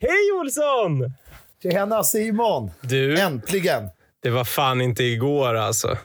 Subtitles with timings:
[0.00, 1.14] Hej Olsson!
[1.62, 2.70] Tjena Simon!
[2.80, 3.88] Du, Äntligen!
[4.22, 5.98] det var fan inte igår alltså.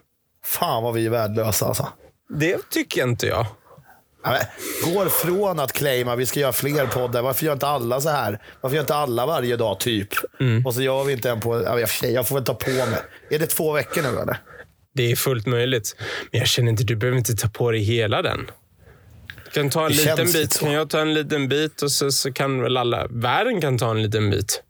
[0.45, 1.87] Fan vad vi är värdelösa alltså.
[2.29, 3.45] Det tycker inte jag.
[4.23, 7.21] Ja, men, Går från att claima vi ska göra fler poddar.
[7.21, 8.41] Varför gör inte alla så här?
[8.61, 10.09] Varför gör inte alla varje dag typ?
[10.65, 11.63] Och så gör vi inte en på...
[11.63, 12.99] Ja, i och för sig, jag får väl ta på mig.
[13.29, 14.37] Är det två veckor nu eller?
[14.93, 15.95] Det är fullt möjligt.
[16.31, 18.51] Men jag känner inte, du behöver inte ta på dig hela den.
[19.53, 22.33] Kan ta en Det liten bit, kan jag ta en liten bit och så, så
[22.33, 23.07] kan väl alla...
[23.09, 24.63] Världen kan ta en liten bit.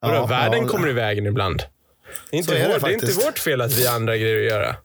[0.00, 1.62] Vadå, Ja, världen ja, kommer i vägen ibland.
[2.30, 4.16] Det är, inte är det vår, det är inte vårt fel att vi har andra
[4.16, 4.76] grejer att göra.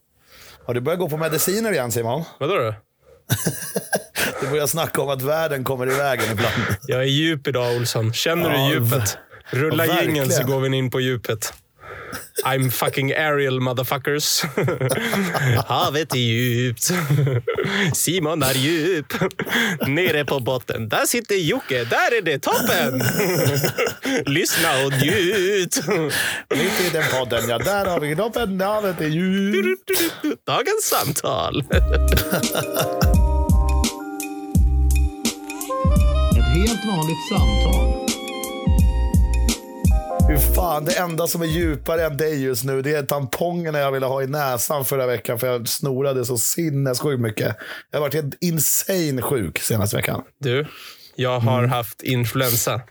[0.65, 2.23] Har du börjat gå på mediciner igen Simon?
[2.39, 2.73] Vadå då?
[4.41, 6.53] Du börjar snacka om att världen kommer i vägen ibland.
[6.87, 8.13] Jag är djup idag Olsson.
[8.13, 9.17] Känner Ja, du djupet?
[9.49, 11.53] Rulla ja, jingeln så går vi in på djupet.
[12.45, 14.43] I'm fucking Ariel motherfuckers.
[15.67, 16.91] Havet är djupt.
[17.93, 19.13] Simon är djup.
[19.87, 20.89] Nere på botten.
[20.89, 21.83] Där sitter Jocke.
[21.83, 23.01] Där är det toppen.
[24.25, 25.87] Lyssna och njut.
[26.49, 27.57] Mitt i den podden, ja.
[27.57, 28.57] Där har vi knoppen.
[28.57, 29.79] Navet är djup.
[30.47, 31.59] Dagens samtal.
[31.59, 31.69] Ett
[36.53, 38.04] helt vanligt samtal.
[40.29, 43.91] Fy fan, det enda som är djupare än dig just nu, det är tampongerna jag
[43.91, 45.39] ville ha i näsan förra veckan.
[45.39, 47.55] För jag snorade så sinnessjukt mycket.
[47.91, 50.21] Jag har varit helt insane sjuk senaste veckan.
[50.39, 50.67] Du,
[51.15, 52.81] jag har haft influensa.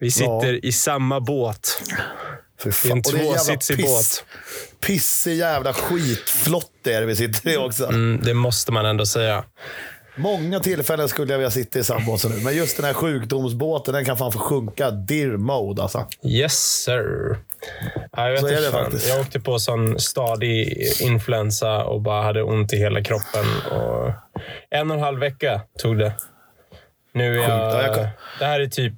[0.00, 0.60] Vi sitter Ja.
[0.62, 1.82] i samma båt.
[2.62, 2.92] Fy fan.
[2.92, 4.24] en tvåsitsig båt.
[4.80, 7.86] Pissig jävla skitflotte är det vi sitter i också.
[7.86, 9.44] Mm, det måste man ändå säga.
[10.16, 12.40] Många tillfällen skulle jag vilja sitta i som nu.
[12.44, 16.06] Men just den här sjukdomsbåten, den kan fan få sjunka dir mode alltså.
[16.24, 17.36] Yes sir.
[18.12, 18.84] Ja, jag, vet Så är inte det fan.
[18.84, 19.08] faktiskt.
[19.08, 23.44] jag åkte på sån stadig influensa och bara hade ont i hela kroppen.
[23.70, 24.12] Och
[24.70, 26.12] en och en halv vecka tog det.
[27.12, 28.94] Nu är jag det här är typ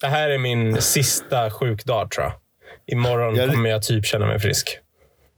[0.00, 2.32] det här är min sista sjukdag tror jag.
[2.86, 4.78] Imorgon kommer jag typ känna mig frisk.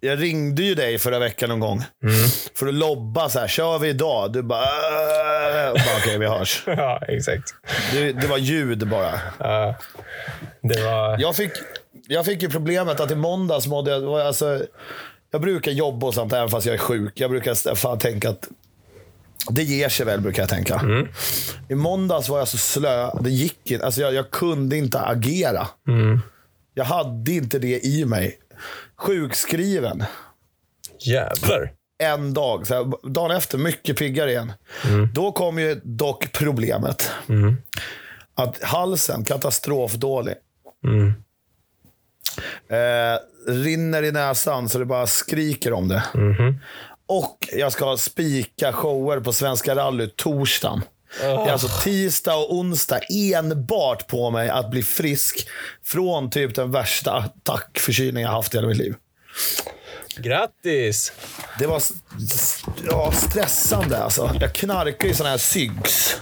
[0.01, 1.85] Jag ringde ju dig förra veckan någon gång.
[2.03, 2.15] Mm.
[2.55, 4.33] För att lobba så här, kör vi idag?
[4.33, 6.63] Du bara, "Äh." Bara okej vi hörs.
[6.67, 7.55] ja, exakt.
[7.93, 9.21] Det, det var ljud bara.
[9.39, 9.75] Ja.
[10.63, 11.19] det var...
[11.19, 11.51] Jag fick,
[12.09, 14.21] jag fick ju problemet att i måndags mådde jag...
[14.21, 14.63] Alltså,
[15.31, 17.13] jag brukar jobba och sånt även fast jag är sjuk.
[17.15, 18.49] Jag brukar fan tänka att
[19.51, 21.07] det ger sig väl, brukar jag tänka.
[21.69, 23.11] I måndags var jag så slö.
[23.21, 23.85] Det gick inte.
[23.87, 25.67] Alltså jag, jag kunde inte agera.
[26.75, 28.39] Jag hade inte det i mig.
[28.99, 30.05] Sjukskriven.
[31.07, 31.73] Jävlar.
[32.03, 32.67] En dag.
[32.67, 34.53] Så här, dagen efter, mycket piggare igen.
[35.15, 37.11] Då kom ju dock problemet.
[38.35, 40.35] Att halsen, katastrofdålig.
[42.69, 43.19] Eh,
[43.53, 46.03] rinner i näsan så det bara skriker om det.
[47.07, 50.83] Och jag ska spika shower på Svenska rally torsdagen.
[51.21, 55.49] Det är alltså tisdag och onsdag enbart på mig att bli frisk
[55.85, 58.95] från typ den värsta attackförkylning jag haft i hela mitt liv.
[60.17, 61.13] Grattis!
[61.59, 61.83] Det var
[62.91, 64.31] ja, stressande alltså.
[64.41, 66.21] Jag knarkar ju såna här Sygs.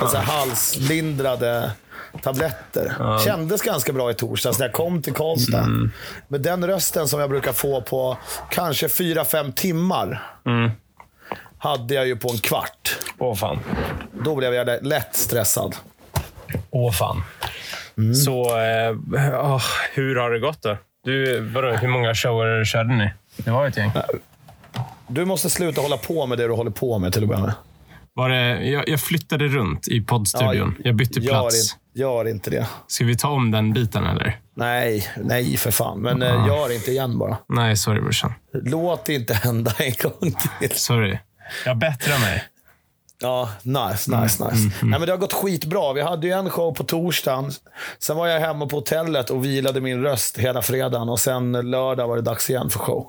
[0.00, 1.70] Alltså halslindrade
[2.22, 3.18] tabletter.
[3.24, 5.68] Kändes ganska bra i torsdags när jag kom till Karlstad.
[6.28, 8.18] Med den rösten som jag brukar få på
[8.50, 10.32] kanske 4-5 timmar.
[11.58, 12.98] Hade jag ju på en kvart.
[13.18, 13.58] Åh fan.
[14.24, 15.76] Då blev jag lätt stressad.
[16.70, 17.22] Åh fan.
[18.24, 18.96] Så, eh,
[19.42, 19.62] åh,
[19.94, 20.76] hur har det gått då?
[21.04, 23.10] Du, vadå, hur många shower körde ni?
[23.36, 23.90] Det var ett gäng.
[25.08, 27.54] Du måste sluta hålla på med det du håller på med till att börja med.
[28.14, 30.74] Var det, jag, jag flyttade runt i poddstudion.
[30.84, 31.76] jag bytte gör, plats.
[31.94, 32.66] in, gör inte det.
[32.86, 34.38] Ska vi ta om den biten eller?
[34.54, 36.00] Nej, nej för fan.
[36.00, 37.36] Men eh, gör inte igen bara.
[37.48, 38.32] Nej, sorry brorsan.
[38.52, 40.70] Låt det inte hända en gång till.
[40.70, 41.18] Sorry.
[41.64, 42.44] Jag bättrar mig.
[43.18, 44.70] Ja, nice, nice, nice.
[44.82, 45.92] Nej, men det har gått skitbra.
[45.92, 47.52] Vi hade ju en show på torsdagen.
[47.98, 51.08] Sen var jag hemma på hotellet och vilade min röst hela fredagen.
[51.08, 53.06] Och sen lördag var det dags igen för show.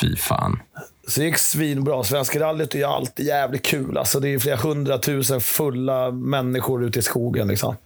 [0.00, 0.60] Fy fan.
[1.08, 2.04] Så det gick svinbra.
[2.04, 3.98] Svenska rallyt är ju alltid jävligt kul.
[3.98, 7.48] Alltså, det är flera hundratusen fulla människor ute i skogen.
[7.48, 7.76] Liksom.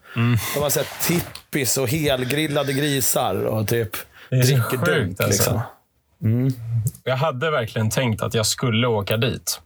[0.54, 3.90] De har sett tippis och helgrillade grisar och typ
[4.30, 5.20] dricker dunk.
[5.20, 5.26] alltså.
[5.26, 5.60] Liksom.
[7.04, 9.60] Jag hade verkligen tänkt att jag skulle åka dit.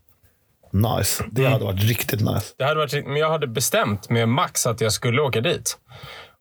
[0.73, 1.25] Nice.
[1.31, 2.55] Det hade varit riktigt nice.
[2.59, 5.79] Det hade varit, men jag hade bestämt med Max att jag skulle åka dit.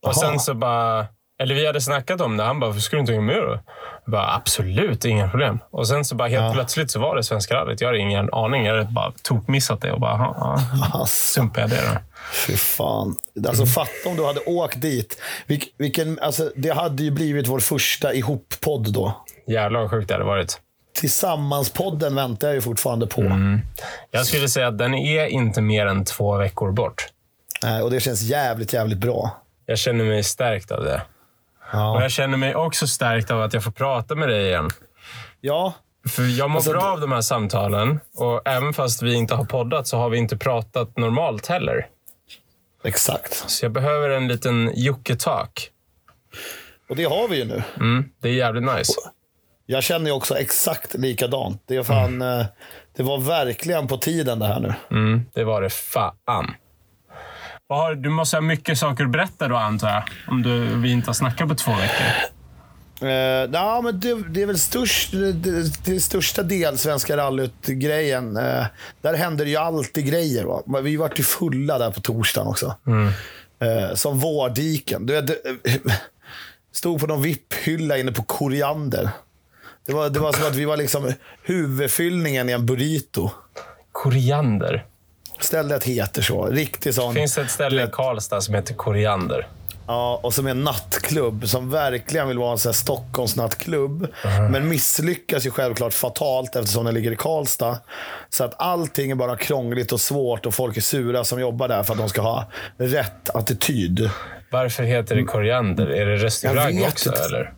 [0.02, 0.14] Och Jaha.
[0.14, 1.06] sen så bara...
[1.42, 2.44] Eller vi hade snackat om det.
[2.44, 3.60] Han bara, "Varför skulle du inte hänga med då?
[4.06, 5.60] Jag bara, absolut, inga problem.
[5.72, 7.82] Och sen så bara helt plötsligt så var det Svenska rallyt.
[7.82, 8.66] Jag hade ingen aning.
[8.66, 11.34] Jag hade bara tokmissat det och bara, "Jaha, ja, Alltså.
[11.34, 12.00] sumpade jag det då.
[12.48, 13.16] Fy fan.
[13.48, 15.22] Alltså, Fatta om du hade åkt dit.
[15.48, 19.26] Vilk, vilken, alltså, det hade ju blivit vår första ihop-podd då.
[19.52, 20.60] Jävlar vad sjukt det hade varit.
[20.94, 23.38] Tillsammans-podden väntar jag ju fortfarande på.
[24.12, 27.06] Jag skulle säga att den är inte mer än två veckor bort.
[27.66, 29.42] Eh, och det känns jävligt, jävligt bra.
[29.66, 31.02] Jag känner mig stärkt av det.
[31.72, 32.02] Och Ja.
[32.02, 34.70] jag känner mig också stärkt av att jag får prata med dig igen.
[35.42, 35.74] ja,
[36.10, 38.00] För jag mår Alltså, bra av de här samtalen.
[38.16, 41.88] Och även fast vi inte har poddat så har vi inte pratat normalt heller.
[42.84, 43.34] exakt.
[43.50, 45.70] Så jag behöver en liten Jocke-talk.
[46.90, 47.64] Och det har vi ju nu.
[47.80, 48.94] Mm, det är jävligt nice.
[49.72, 51.64] Jag känner ju också exakt likadant.
[51.68, 52.46] Det, är fan, eh,
[52.98, 54.74] det var verkligen på tiden det här nu.
[54.92, 56.52] Mm, det var det fan.
[57.98, 60.04] Du måste ha mycket saker att berätta då antar jag.
[60.28, 62.06] Om du, vi inte har snackat på två veckor.
[63.04, 63.10] Uh,
[63.54, 68.38] ja, men det, det är väl störst, det, till största del Svenska rallyt-grejen.
[68.38, 68.66] Eh,
[69.02, 70.44] där händer ju alltid grejer.
[70.44, 70.62] Va?
[70.66, 72.76] Men Vi vart ju fulla där på torsdagen också.
[73.62, 75.06] Eh, som vårdiken.
[75.06, 75.94] Du vet, eh,
[76.74, 79.10] stod på någon VIP-hylla inne på Koriander.
[79.86, 81.14] Det var, det var som att vi var liksom
[81.44, 83.30] huvudfyllningen i en burrito.
[83.92, 84.86] Koriander.
[85.40, 86.46] Stället heter så.
[86.46, 87.14] Riktig sån.
[87.14, 89.48] Finns det ett ställe i Karlstad som heter Koriander?
[89.88, 94.08] Ja, och som är en nattklubb som verkligen vill vara en sån här Stockholms nattklubb.
[94.52, 97.78] Men misslyckas ju självklart fatalt eftersom den ligger i Karlstad.
[98.30, 101.84] Så att allting är bara krångligt och svårt och folk är sura som jobbar där
[101.84, 104.10] för att de ska ha rätt attityd.
[104.52, 105.88] Varför heter det koriander?
[105.88, 107.22] Är det restaurang Jag också inte.
[107.24, 107.54] eller?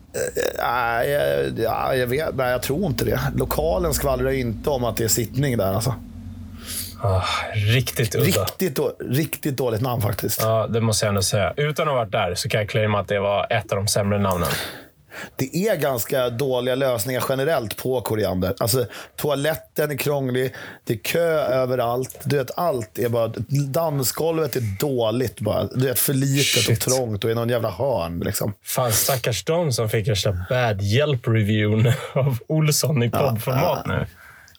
[0.58, 3.20] Nej, jag, ja, jag, vet, nej, jag tror inte det.
[3.36, 5.72] Lokalen skvallrar inte om att det är sittning där.
[5.74, 5.94] Alltså.
[7.02, 7.22] Ah,
[7.54, 8.26] riktigt udda.
[8.26, 10.40] Riktigt, då, riktigt dåligt namn faktiskt.
[10.42, 11.52] Ja, det måste jag ändå säga.
[11.56, 13.88] Utan att ha varit där så kan jag claima att det var ett av de
[13.88, 14.48] sämre namnen.
[15.36, 18.54] Det är ganska dåliga lösningar generellt på koriander.
[18.58, 22.20] Alltså, toaletten är krånglig, det är kö överallt.
[22.24, 23.32] Du vet, allt är bara...
[23.68, 25.64] Dansgolvet är dåligt bara.
[25.66, 26.86] Du vet, för litet Shit.
[26.86, 28.20] och trångt och i någon jävla hörn.
[28.20, 28.54] Liksom.
[28.64, 34.06] Fan, stackars de som fick värsta bad hjälp-reviewn av Olsson i poddformat nu.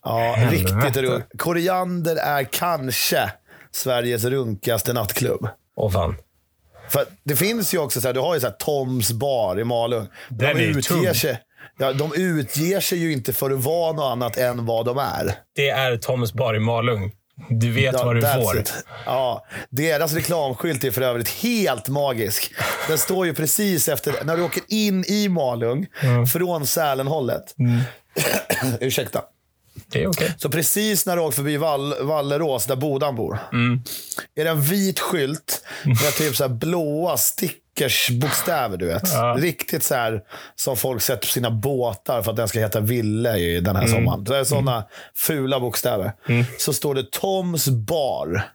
[0.04, 0.76] Ja, Helvete.
[0.76, 1.24] riktigt runk.
[1.38, 3.32] Koriander är kanske
[3.72, 5.48] Sveriges runkigaste nattklubb.
[5.76, 6.16] Åh fan.
[6.90, 10.08] För det finns ju också så här, du har ju så Toms bar i Malung.
[10.30, 11.40] De Den utger, sig,
[11.78, 15.34] ja, de utger sig ju inte för att vara något annat än vad de är.
[15.56, 17.12] Det är Toms bar i Malung.
[17.50, 18.60] Du vet Ja, vad du får.
[18.60, 18.74] it.
[19.06, 22.52] Ja, deras reklamskylt är för övrigt helt magisk.
[22.88, 25.88] Den står ju precis efter, när du åker in i Malung,
[26.34, 27.56] från Sälenhållet.
[28.80, 29.22] Ursäkta.
[29.88, 30.34] Det är okej.
[30.38, 33.40] Så precis när du åker förbi Vall, Vallerås, där Bodan bor,
[34.36, 38.78] är det en vit skylt med typ så här blåa stickersbokstäver.
[38.78, 39.14] Du vet.
[39.14, 39.36] Ja.
[39.40, 40.22] Riktigt så här
[40.56, 43.88] som folk sätter på sina båtar för att den ska heta Ville i den här
[43.88, 44.24] sommaren.
[44.24, 44.84] Det är sådana
[45.16, 46.12] fula bokstäver.
[46.58, 48.55] Så står det Toms bar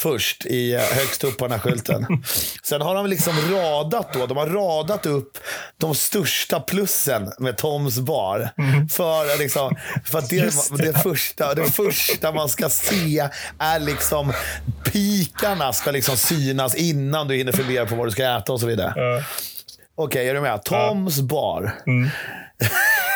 [0.00, 2.06] först i, eh, högst upp på den här skylten.
[2.62, 5.38] Sen har de liksom radat då, de har radat upp
[5.76, 8.50] de största plussen med Toms bar.
[8.90, 10.92] För, liksom, för att det, det.
[10.92, 10.98] det.
[10.98, 14.32] första, det första man ska se är liksom
[14.92, 18.66] pikarna ska liksom synas innan du hinner fundera på vad du ska äta och så
[18.66, 18.92] vidare.
[18.96, 19.22] Ja.
[19.94, 20.62] Okej, är du med?
[20.64, 21.74] Toms bar.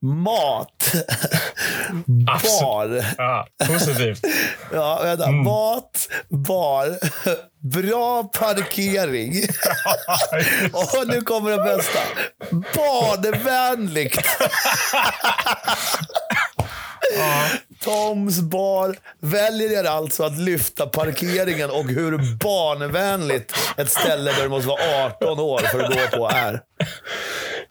[0.00, 0.92] Mat.
[2.60, 3.14] Bar.
[3.18, 4.20] Ja, positivt.
[4.72, 5.30] Ja, vänta.
[5.30, 6.98] Mat, bar,
[7.72, 9.34] bra parkering.
[10.72, 11.98] Och nu kommer det bästa.
[12.50, 14.18] Barnvänligt.
[17.84, 24.48] Toms bar väljer er alltså att lyfta parkeringen och hur barnvänligt ett ställe där du
[24.48, 26.60] måste vara 18 år för att gå på är.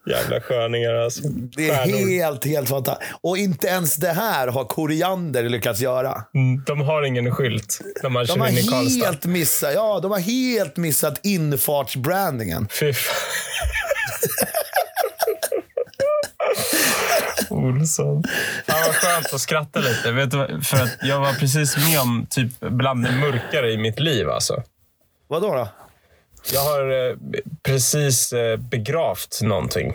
[0.10, 1.22] Jävla sköningar alltså.
[1.28, 2.10] Det är Stjärnor.
[2.10, 3.12] helt, helt fantastiskt.
[3.22, 6.24] Och inte ens det här har Koriander lyckats göra.
[6.36, 9.06] Mm, De har ingen skylt när man De kör in i Karlstad.
[9.06, 12.68] helt missat, ja, de har helt missat infartsbrandingen.
[12.80, 13.16] Fy fan.
[17.64, 18.24] Olsson.
[18.66, 20.12] Ja, vad skönt att skratta lite.
[20.12, 24.00] Vet du, för att jag var precis med om typ bland det mörkare i mitt
[24.00, 24.30] liv.
[24.30, 24.64] Alltså.
[25.28, 25.68] Vadå då?
[26.54, 27.16] Jag har eh,
[27.64, 29.94] precis eh, begravt någonting.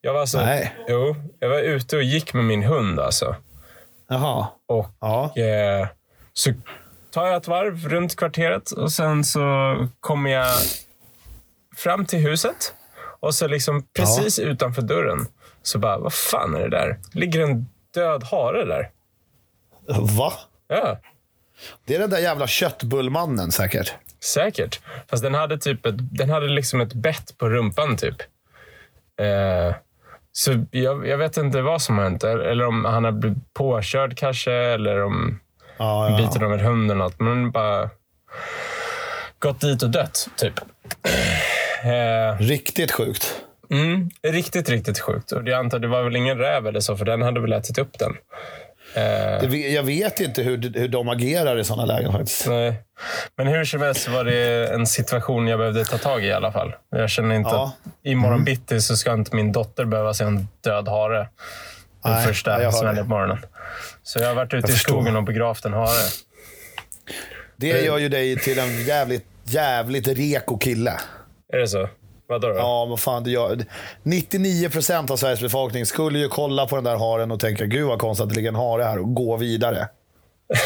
[0.00, 0.76] Jag var, alltså, Nej.
[0.88, 3.00] Jo, jag var ute och gick med min hund.
[3.00, 3.36] Alltså.
[4.08, 4.46] Jaha.
[4.66, 5.24] Och Ja.
[5.36, 5.88] eh,
[6.32, 6.52] så
[7.10, 9.40] tar jag ett varv runt kvarteret och sen så
[10.00, 10.56] kommer jag
[11.76, 12.72] fram till huset.
[13.20, 15.26] Och så liksom precis utanför dörren
[15.66, 16.98] så bara, vad fan är det där?
[17.12, 18.90] ligger en död hare där.
[20.18, 20.32] Va?
[20.68, 20.98] Ja,
[21.84, 23.94] Det är den där jävla köttbullmannen säkert.
[24.24, 24.80] säkert.
[25.10, 28.16] Fast den hade typ ett, den hade liksom ett bett på rumpan typ.
[29.20, 29.74] Eh,
[30.32, 32.24] så jag, jag vet inte vad som har hänt.
[32.24, 34.52] Eller om han har blivit påkörd kanske.
[34.52, 35.40] Eller om
[35.78, 36.16] Ja, ja.
[36.16, 37.20] biten av en hund eller något.
[37.20, 37.90] Men bara
[39.38, 40.54] gått dit och dött, typ.
[41.84, 43.42] Eh, Riktigt sjukt.
[43.70, 45.32] Mm, riktigt, riktigt sjukt.
[45.32, 47.78] Och jag antar det var väl ingen räv eller så, för den hade väl ätit
[47.78, 48.12] upp den.
[48.94, 52.46] Eh, Det Jag vet inte hur, hur de agerar i sådana lägen faktiskt.
[52.46, 52.82] nej.
[53.36, 56.52] Men hur som helst var det en situation jag behövde ta tag i i alla
[56.52, 56.74] fall.
[56.90, 57.72] Jag känner inte Ja.
[57.84, 61.28] att imorgon bitti så ska inte min dotter behöva se en död hare.
[62.02, 63.38] Den Nej, första smällen på morgonen.
[64.02, 64.92] Så jag har varit ute Jag i förstår.
[64.92, 66.08] skogen och begravt en hare.
[67.56, 70.92] Det gör ju dig till en jävligt, jävligt reko kille.
[71.52, 71.88] Är det så?
[72.28, 72.54] Vadå då?
[72.54, 73.58] Ja, men fan det gör...
[74.02, 77.98] 99% av Sveriges befolkning skulle ju kolla på den där haren och tänka gud vad
[77.98, 79.88] konstigt att det ligger en hare här och gå vidare.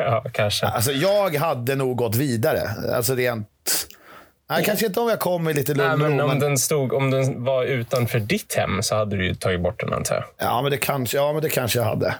[0.00, 0.66] Ja, kanske.
[0.66, 2.60] Alltså jag hade nog gått vidare.
[2.94, 3.48] Alltså rent...
[4.50, 6.38] Nej, kanske inte om jag kom i lite Nej, lugn och men ro, om men...
[6.40, 9.92] den, stod, om den var utanför ditt hem så hade du ju tagit bort den
[9.92, 10.24] antar jag.
[10.48, 12.14] Ja, men det kanske, ja, men det kanske jag hade.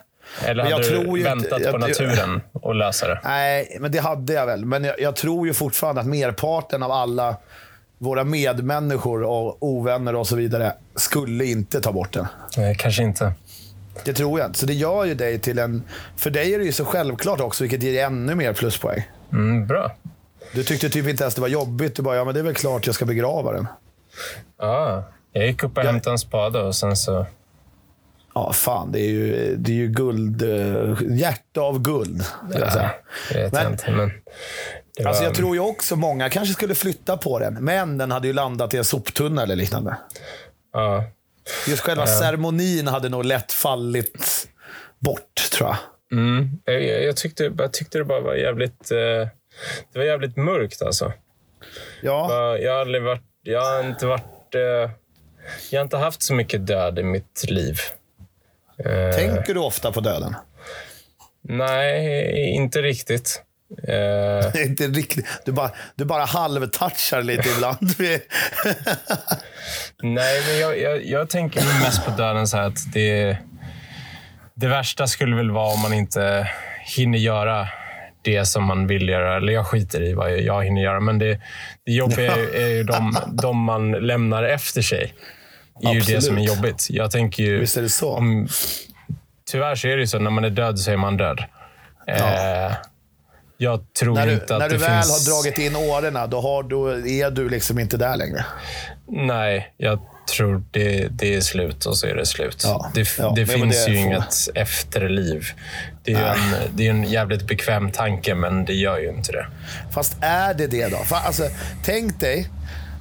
[0.44, 3.20] Eller Men hade du ju inte- väntat jag- på naturen och lösa det?
[3.24, 4.64] Nej, men det hade jag väl.
[4.64, 7.36] Men jag, jag tror ju fortfarande att merparten av alla
[7.98, 12.26] våra medmänniskor och ovänner och så vidare skulle inte ta bort den.
[12.56, 13.32] Nej, kanske inte.
[14.04, 14.58] Det tror jag inte.
[14.58, 15.82] Så det gör ju dig till en...
[16.16, 19.02] För dig är det ju så självklart också, vilket ger ännu mer pluspoäng.
[19.32, 19.96] Mm, bra.
[20.52, 21.96] Du tyckte typ inte ens det var jobbigt.
[21.96, 23.66] Du bara, ja men det är väl klart jag ska begrava den.
[24.58, 27.26] Ja, jag gick upp och hämtade en spade och sen så...
[28.34, 28.92] Ja, fan.
[28.92, 30.42] Det är ju, det är ju guld.
[30.42, 32.66] eh, Hjärta av guld, vill jag
[33.34, 34.10] vet Men- jag inte, men...
[34.98, 38.10] Det Alltså var- jag tror ju också många kanske skulle flytta på den, men den
[38.10, 39.96] hade ju landat i en soptunna eller liknande.
[40.72, 41.04] Ja.
[41.68, 44.48] Just själva ceremonin hade nog lätt fallit
[44.98, 45.76] bort, tror jag.
[46.18, 46.50] Mm.
[46.64, 48.90] Jag, jag, tyckte, jag tyckte det bara var jävligt...
[48.90, 49.28] Eh,
[49.92, 51.12] det var jävligt mörkt alltså.
[52.02, 53.22] Ja, Jag, jag har aldrig varit...
[53.42, 54.54] Jag har inte varit...
[54.54, 54.90] Eh,
[55.70, 57.78] jag har inte haft så mycket död i mitt liv.
[58.84, 60.34] Eh, tänker du ofta på döden?
[61.42, 63.42] Nej, inte riktigt.
[63.88, 65.26] Eh, Inte riktigt.
[65.44, 67.94] Du bara, du bara halvtouchar lite ibland.
[70.02, 73.36] nej, men jag, jag, jag tänker mest på döden så här att det...
[74.54, 76.50] Det värsta skulle väl vara om man inte
[76.96, 77.68] hinner göra
[78.22, 79.36] det som man vill göra.
[79.36, 81.00] Eller jag skiter i vad jag hinner göra.
[81.00, 81.40] Men det,
[81.86, 85.14] det jobbiga är, är ju de, de man lämnar efter sig.
[85.80, 86.24] Det är ju det Absolut.
[86.24, 86.86] som är jobbigt.
[86.90, 87.60] Jag tänker ju...
[87.60, 88.16] Visst är det så.
[88.16, 88.48] Om,
[89.50, 91.44] tyvärr så är det ju så när man är död så är man död.
[92.06, 92.72] Eh,
[93.60, 95.28] jag tror när du, inte att när det du väl finns...
[95.28, 98.44] har dragit in årorna, då, har, då är du liksom inte där längre.
[99.08, 99.98] Nej, jag
[100.36, 102.62] tror det, det är slut och så är det slut.
[102.64, 105.46] Ja, Det, ja, det finns det ju får- inget efterliv.
[106.04, 109.46] Det är, en, det är en jävligt bekväm tanke, men det gör ju inte det.
[109.90, 110.96] Fast är det det då?
[110.96, 111.42] För, alltså,
[111.84, 112.48] tänk dig,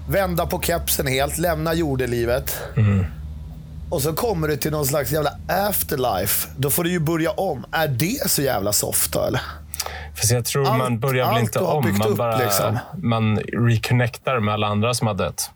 [0.10, 2.62] vända på kepsen helt, lämna jordelivet.
[2.78, 3.06] Mm.
[3.90, 6.48] Och så kommer du till någon slags jävla afterlife.
[6.58, 7.66] Då får du ju börja om.
[7.72, 9.42] Är det så jävla soft då, eller?
[10.17, 11.97] Fast jag tror Allt- man börjar väl inte om.
[11.97, 12.79] Man, upp, bara, liksom.
[12.97, 15.51] man reconnectar med alla andra som har dött.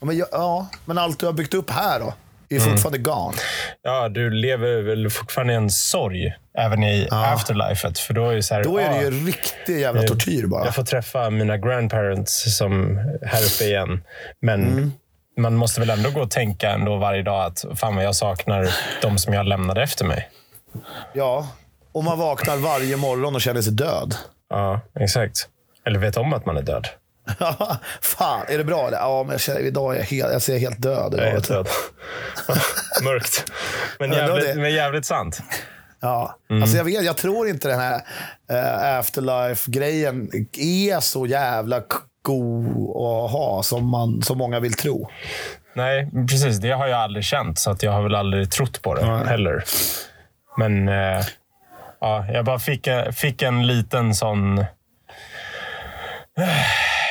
[0.00, 2.12] Ja, men, ja, men allt du har byggt upp här då?
[2.50, 2.70] Är Mm.
[2.70, 3.34] fortfarande gone.
[3.82, 7.98] Ja, du lever väl fortfarande i en sorg även i afterlifet.
[7.98, 10.64] För då är det så här, Då är det ah, ju riktig jävla tortyr bara.
[10.64, 14.04] Jag får träffa mina grandparents som här uppe igen.
[14.40, 14.92] Men Mm.
[15.38, 18.68] man måste väl ändå gå och tänka ändå varje dag att fan vad jag saknar
[19.02, 20.28] de som jag lämnade efter mig.
[21.14, 21.48] Ja,
[21.92, 24.14] och man vaknar varje morgon och känner sig död.
[24.50, 25.48] Ja, exakt.
[25.86, 26.88] Eller vet om att man är död.
[28.00, 28.98] Fan, är det bra eller?
[28.98, 31.14] Ja, men jag känner, idag är jag, helt, jag ser helt död.
[31.16, 31.68] Jag är död.
[33.04, 33.52] Mörkt.
[33.98, 35.38] Men jävligt, men jävligt sant.
[36.00, 36.62] Ja, Mm.
[36.62, 38.00] alltså jag, vet, jag tror inte den här
[38.50, 41.82] eh, afterlife-grejen är så jävla
[42.22, 42.66] god
[42.96, 45.08] att ha som, man, som många vill tro.
[45.74, 46.58] Nej, precis.
[46.58, 49.64] Det har jag aldrig känt, så att jag har väl aldrig trott på det heller.
[50.56, 51.24] Men eh,
[52.00, 54.58] ja, jag bara fick, fick en liten sån...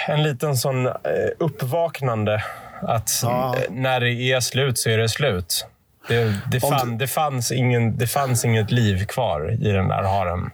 [0.09, 0.93] En liten sån eh,
[1.39, 2.43] uppvaknande.
[2.81, 3.55] Att Ja.
[3.69, 5.65] när det är slut så är det slut.
[6.07, 10.03] Det, det, Om fann, det, fanns ingen, det fanns inget liv kvar i den där
[10.03, 10.49] haren.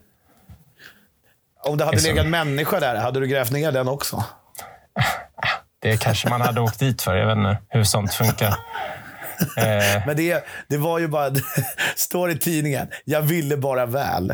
[1.63, 2.15] Om det hade Liksom.
[2.15, 4.23] legat människa där, hade du grävt ner den också?
[5.81, 7.15] Det kanske man hade åkt dit för.
[7.15, 8.55] Jag vet inte hur sånt funkar.
[9.57, 11.31] Eh, Men det, det var ju bara,
[11.95, 14.33] står i tidningen, jag ville bara väl.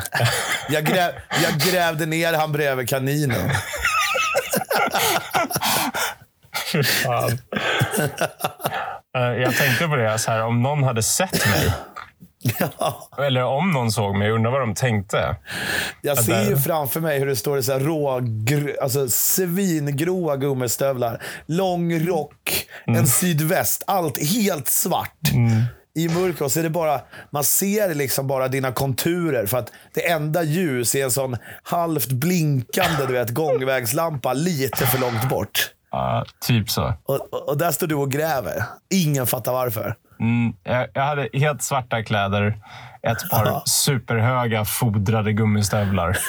[0.69, 1.11] Jag, gräv,
[1.43, 3.49] jag grävde ner han bredvid kaninen.
[7.03, 7.37] Fan.
[9.17, 11.71] Eh, Jag tänkte på det, så här, om någon hade sett mig,
[12.59, 13.09] Ja.
[13.17, 15.35] eller om någon såg mig, undrar vad de tänkte.
[16.01, 16.49] Jag Ja, ser där.
[16.49, 21.21] ju framför mig hur det står i så här rå, gr, alltså svingrova gummistövlar.
[21.45, 22.99] Lång rock, Mm.
[22.99, 23.83] en sydväst.
[23.87, 25.19] Allt helt svart.
[25.95, 26.45] I mörker.
[26.45, 29.45] Och så är det bara, man ser liksom bara dina konturer.
[29.45, 34.99] För att det enda ljus är en sån halvt blinkande du vet, gångvägslampa lite för
[34.99, 35.71] långt bort.
[35.91, 36.93] Ja, typ så.
[37.05, 38.63] Och, och, och där står du och gräver.
[38.93, 39.95] Ingen fattar varför.
[40.19, 42.57] Mm, jag, jag hade helt svarta kläder,
[43.03, 46.17] ett par superhöga fodrade gummistövlar.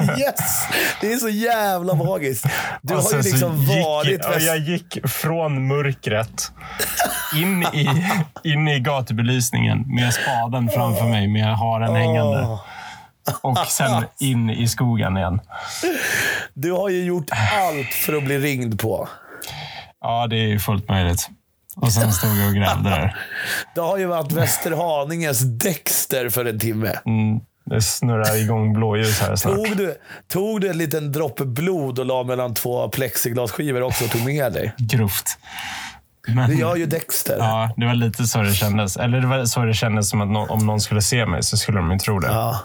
[0.00, 0.66] Yes!
[1.00, 2.46] Det är så jävla magiskt.
[2.82, 4.24] Du har ju liksom gick, varit...
[4.24, 6.52] och Jag gick från mörkret
[7.34, 7.88] in i,
[8.44, 12.42] in i gatubelysningen med spaden framför mig med haren hängande.
[12.42, 12.60] Åh.
[13.42, 15.40] Och sen in i skogen igen.
[16.54, 19.08] Du har ju gjort allt för att bli ringd på.
[20.00, 21.28] Ja, det är ju fullt möjligt.
[21.76, 23.16] Och sen stod jag och grävde där.
[23.74, 26.92] Det har ju varit Västerhaninges Dexter för en timme.
[27.06, 29.54] Mm, det snurrar igång blåljus här snart.
[29.54, 29.94] Tog du,
[30.28, 34.52] tog du en liten droppe blod och la mellan två plexiglasskivor också och tog med
[34.52, 34.72] dig?
[34.78, 35.38] Grovt.
[36.28, 37.36] Men, Det gör ju Dexter.
[37.38, 38.96] Ja, det var lite så det kändes.
[38.96, 41.56] Eller det var så det kändes som att nå- om någon skulle se mig så
[41.56, 42.28] skulle de ju tro det.
[42.28, 42.60] Ja.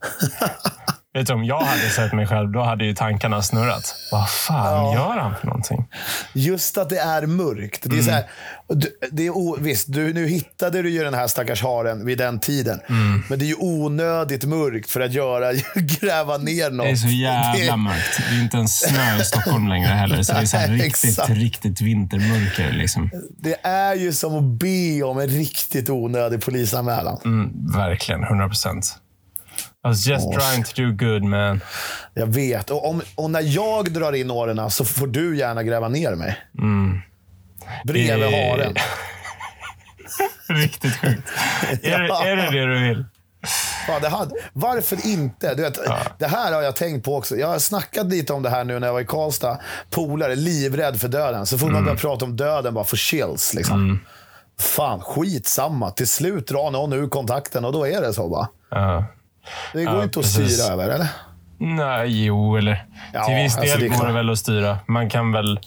[1.14, 3.94] Vet du, om jag hade sett mig själv, då hade ju tankarna snurrat.
[4.12, 5.84] Vad fan gör han för någonting?
[6.34, 7.82] Just att det är mörkt.
[7.90, 8.24] Det är så här,
[9.10, 12.40] det är o, visst, du, nu hittade du ju den här stackars haren vid den
[12.40, 12.80] tiden.
[13.28, 16.86] Men det är ju onödigt mörkt för att göra, gräva ner något.
[16.86, 18.20] Det är så jävla Det- mörkt.
[18.30, 20.22] Det är inte ens snö i Stockholm längre heller.
[20.22, 21.30] Så det är så riktigt, exakt.
[21.30, 22.72] riktigt vintermörker.
[22.72, 23.10] Liksom.
[23.38, 27.18] Det är ju som att be om en riktigt onödig polisanmälan.
[27.24, 28.96] Mm, verkligen, 100 procent.
[29.84, 30.38] I was just Åh.
[30.38, 31.60] trying to do good man.
[32.14, 32.70] Jag vet.
[32.70, 36.38] Och, om, och när jag drar in åren så får du gärna gräva ner mig.
[37.84, 38.74] Bredvid Eh, haren.
[40.48, 41.22] Riktigt sjukt.
[41.82, 43.04] Är, det- är det det du vill?
[43.86, 45.54] Fan, det hade, varför inte?
[45.54, 45.78] Du vet,
[46.18, 47.36] Det här har jag tänkt på också.
[47.36, 49.58] Jag har snackat lite om det här nu när jag var i Karlstad.
[49.90, 51.46] Polare, livrädd för döden.
[51.46, 51.74] Så får Mm.
[51.74, 53.54] man börja prata om döden bara för chills.
[53.54, 54.00] Liksom.
[54.58, 55.90] Fan, skitsamma.
[55.90, 58.48] Till slut drar någon ur kontakten och då är det så bara.
[58.70, 59.04] Ja.
[59.72, 60.58] Det går Ja, inte att precis.
[60.60, 61.06] styra över, eller?
[61.58, 64.78] Nej, jo, eller Ja, till viss alltså, del det går det väl att styra.
[64.86, 65.60] Man kan väl...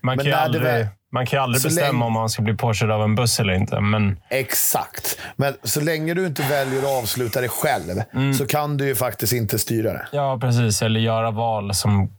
[0.00, 2.54] Man Men kan ju aldrig, väl- man kan aldrig bestämma länge- om man ska bli
[2.56, 3.80] påkörd av en buss eller inte.
[3.80, 5.18] Men Exakt.
[5.36, 8.34] Men så länge du inte väljer att avsluta det själv Mm.
[8.34, 10.06] så kan du ju faktiskt inte styra det.
[10.12, 10.82] ja, precis.
[10.82, 12.12] Eller göra val som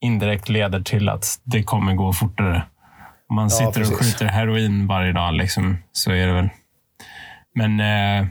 [0.00, 2.62] indirekt leder till att det kommer gå fortare.
[3.28, 3.98] Om man sitter och precis.
[3.98, 6.48] skjuter heroin varje dag liksom, så är det väl...
[7.54, 7.80] Men...
[7.80, 8.26] Eh,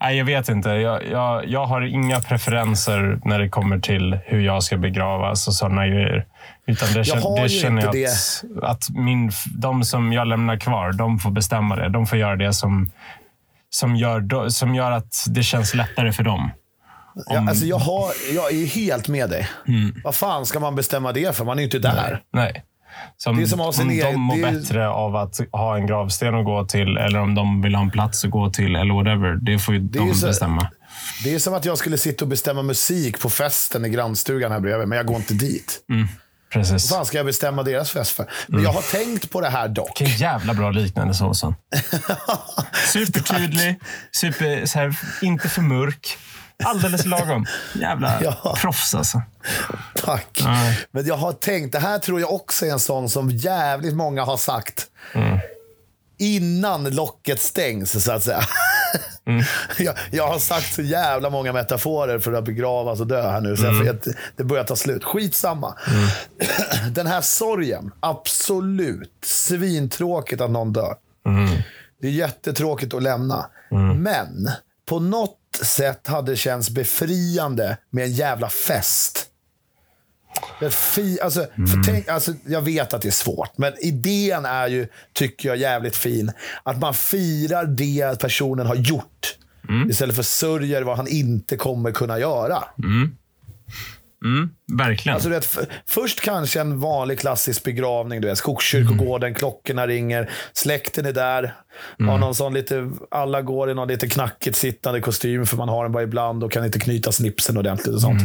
[0.00, 0.68] nej, jag vet inte.
[0.68, 5.54] Jag, jag, jag har inga preferenser när det kommer till hur jag ska begravas och
[5.54, 6.26] sådana grejer.
[6.66, 8.10] Utan det, kän, har det känner jag inte
[8.62, 11.88] att, att min, de som jag lämnar kvar, de får bestämma det.
[11.88, 12.90] De får göra det som,
[13.70, 16.50] som, gör, som gör att det känns lättare för dem.
[17.26, 19.48] Ja, alltså jag, har, jag är helt med dig.
[19.68, 20.00] Mm.
[20.04, 21.44] Vad fan ska man bestämma det för?
[21.44, 22.22] Man är ju inte där.
[22.32, 22.64] Nej.
[23.16, 26.44] Som, Det är som om de mår det bättre av att ha en gravsten att
[26.44, 29.36] gå till eller om de vill ha en plats att gå till eller whatever.
[29.42, 30.70] Det får ju är de så- bestämma.
[31.24, 34.60] Det är som att jag skulle sitta och bestämma musik på festen i grannstugan här
[34.60, 35.80] bredvid, men jag går inte dit.
[36.52, 36.90] Precis.
[36.90, 38.26] Vad fan ska jag bestämma deras fest för?
[38.46, 38.64] Men Mm.
[38.64, 40.00] jag har tänkt på det här dock.
[40.00, 41.54] Vilken jävla bra liknande såsen.
[42.92, 43.80] Supertydlig,
[44.12, 46.18] super, så här, inte för mörk.
[46.64, 47.46] Alldeles lagom.
[47.74, 48.56] Jävla Ja.
[48.60, 49.22] proffs alltså.
[49.94, 50.40] Tack.
[50.44, 50.78] Nej.
[50.90, 54.24] Men jag har tänkt, det här tror jag också är en sån som jävligt många
[54.24, 54.86] har sagt.
[55.14, 55.38] Mm.
[56.18, 58.42] Innan locket stängs, så att säga.
[59.26, 59.44] Mm.
[59.78, 63.56] jag, jag har sagt så jävla många metaforer för att begravas och dö här nu,
[63.56, 63.86] så Mm.
[63.86, 63.96] jag
[64.36, 65.04] det börjar ta slut.
[65.04, 65.74] Skitsamma.
[66.90, 69.12] Den här sorgen, absolut.
[69.24, 70.94] Svintråkigt att någon dör.
[71.26, 71.48] Mm.
[72.00, 73.46] Det är jättetråkigt att lämna.
[73.96, 74.50] Men
[74.88, 79.24] på något sätt hade känts befriande med en jävla fest.
[80.70, 84.88] Fi, alltså, för tänk, alltså, jag vet att det är svårt, men idén är ju,
[85.12, 86.32] tycker jag, jävligt fin.
[86.62, 89.36] Att man firar det personen har gjort.
[89.90, 92.64] Istället för sörjer vad han inte kommer kunna göra.
[94.78, 95.14] Verkligen.
[95.14, 98.20] Alltså, du vet, först kanske en vanlig klassisk begravning.
[98.20, 101.54] Du vet, Skogskyrkogården, klockorna ringer, släkten är där.
[101.98, 105.82] Har någon sån lite, alla går i någon lite knackigt sittande kostym, för man har
[105.82, 108.22] den bara ibland och kan inte knyta snipsen ordentligt och sånt.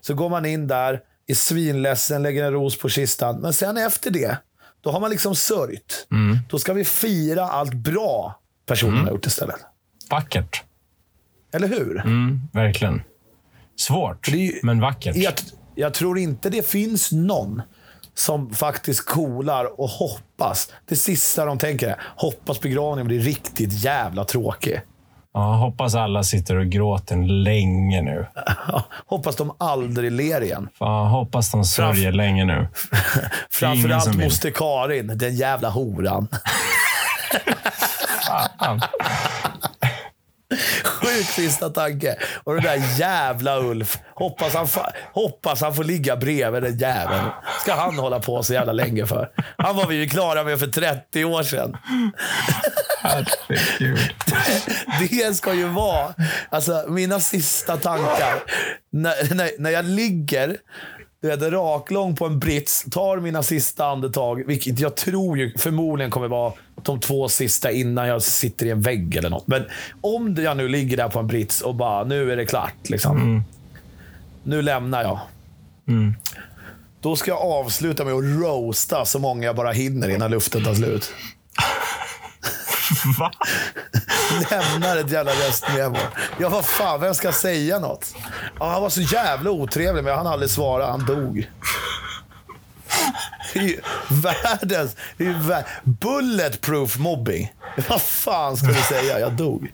[0.00, 3.40] Så går man in där, är svinledsen, lägger en ros på kistan.
[3.40, 4.36] Men sen efter det,
[4.80, 6.06] då har man liksom sörjt.
[6.48, 9.56] Då ska vi fira allt bra personen har gjort istället.
[10.10, 10.62] Vackert.
[11.54, 12.00] Eller hur?
[12.00, 13.02] Mm, verkligen.
[13.76, 15.16] Svårt, ju- men vackert.
[15.16, 15.34] Jag,
[15.74, 17.62] jag tror inte det finns någon
[18.14, 20.72] som faktiskt kolar och hoppas.
[20.88, 24.80] Det sista de tänker är hoppas begravningen blir riktigt jävla tråkig.
[25.34, 28.26] Ja, hoppas alla sitter och gråter länge nu.
[29.06, 30.68] hoppas de aldrig ler igen.
[30.78, 32.68] Fan, hoppas de sörjer länge nu.
[33.50, 36.28] Framförallt moster Karin, den jävla horan.
[38.58, 38.80] Fan.
[41.22, 42.16] Sjuk sista tanke.
[42.44, 43.98] Och den där jävla Ulf.
[44.14, 44.66] Hoppas han,
[45.12, 47.24] hoppas han får ligga bredvid den jäveln.
[47.60, 49.30] Ska han hålla på så jävla länge för?
[49.58, 51.76] Han var vi ju klara med för 30 år sedan.
[55.00, 56.14] Det ska ju vara
[56.48, 58.42] alltså, mina sista tankar.
[58.92, 60.56] När, när, när jag ligger
[61.22, 66.10] du vet, raklång på en brits, tar mina sista andetag, vilket jag tror ju förmodligen
[66.10, 66.52] kommer vara
[66.82, 69.46] de två sista innan jag sitter i en vägg eller något.
[69.46, 69.64] Men
[70.00, 72.74] om jag nu ligger där på en brits och bara, nu är det klart.
[72.88, 73.44] Liksom.
[74.42, 75.18] Nu lämnar jag.
[77.00, 80.74] Då ska jag avsluta med att roasta så många jag bara hinner innan luften tar
[80.74, 81.12] slut.
[83.18, 83.32] Va?
[84.50, 85.96] Lämnar ett jävla röstmemo.
[86.40, 88.14] Ja, vad fan, vem ska säga något?
[88.58, 90.86] Ja, han var så jävla otrevlig, men han aldrig svara.
[90.86, 91.50] Han dog.
[94.10, 94.96] Världens...
[95.16, 97.52] Det är vär, bulletproof mobbing.
[97.88, 99.18] Vad fan ska du säga?
[99.20, 99.72] Jag dog.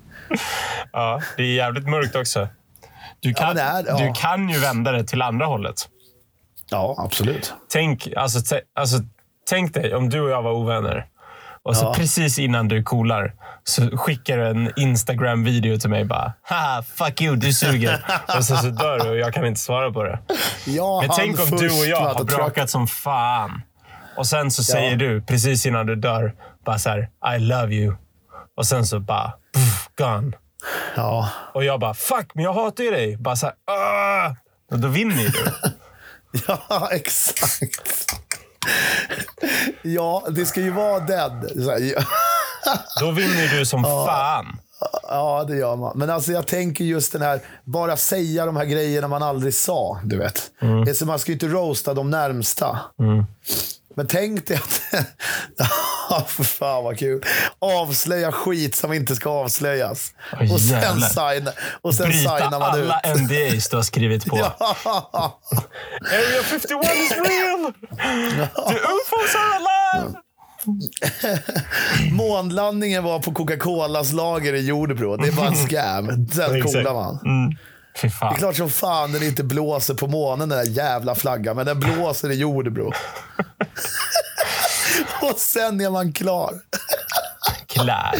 [0.92, 2.48] Ja, det är jävligt mörkt också.
[3.20, 3.98] Du kan, det är- ja.
[3.98, 5.88] du kan ju vända det till andra hållet.
[6.70, 7.54] Ja, absolut.
[7.72, 8.96] Tänk, alltså, alltså,
[9.50, 11.06] tänk dig om du och jag var ovänner.
[11.68, 11.94] Och så Ja.
[11.94, 16.04] precis innan du coolar så skickar du en Instagram-video till mig.
[16.04, 18.04] bara Haha, fuck you, du suger.
[18.36, 20.18] och sen så dör du och jag kan inte svara på det.
[20.66, 23.62] Ja, Men tänk om du och jag har att bråkat som fan.
[24.16, 27.96] Och sen så säger du, precis innan du dör, bara så här, I love you.
[28.56, 30.32] Och sen så bara, pff, gone.
[30.96, 31.28] Ja.
[31.54, 33.16] Och jag bara, fuck, men jag hatar ju dig.
[33.16, 34.32] Bara så här, "Åh!"
[34.72, 35.44] Och då vinner ju du.
[36.48, 38.14] ja, exakt.
[39.82, 41.48] Ja, det ska ju vara den.
[41.54, 42.02] Ja.
[43.00, 44.60] Då vinner du som fan.
[45.02, 45.98] Ja, det gör man.
[45.98, 50.00] Men alltså jag tänker just den här, bara säga de här grejerna man aldrig sa.
[50.04, 50.50] Du vet.
[50.84, 52.78] Det är så man ska ju inte roasta de närmsta.
[53.98, 54.80] Men tänk dig att...
[56.10, 57.24] Ja, för fan vad kul.
[57.58, 60.12] Avslöja skit som inte ska avslöjas.
[60.32, 61.50] Åh, och sen, signa,
[61.82, 62.90] och sen Bryta signar man ut.
[62.90, 64.36] alla NDAs du har skrivit på.
[64.84, 65.40] Ja.
[66.12, 67.72] Area 51 is real!
[68.68, 70.18] The UFOs are alive!
[72.12, 75.16] Månlandningen var på Coca-Colas lager i Jordbro.
[75.16, 76.06] Det är bara en scam.
[76.06, 76.74] Sen Exakt.
[76.74, 77.18] coolar man.
[77.24, 77.58] Mm.
[78.02, 81.56] Det är klart som fan den inte blåser på månen, den där jävla flaggan.
[81.56, 82.92] Men den blåser i Jordbro.
[85.22, 86.54] Och sen är man klar.
[87.66, 88.14] Klär.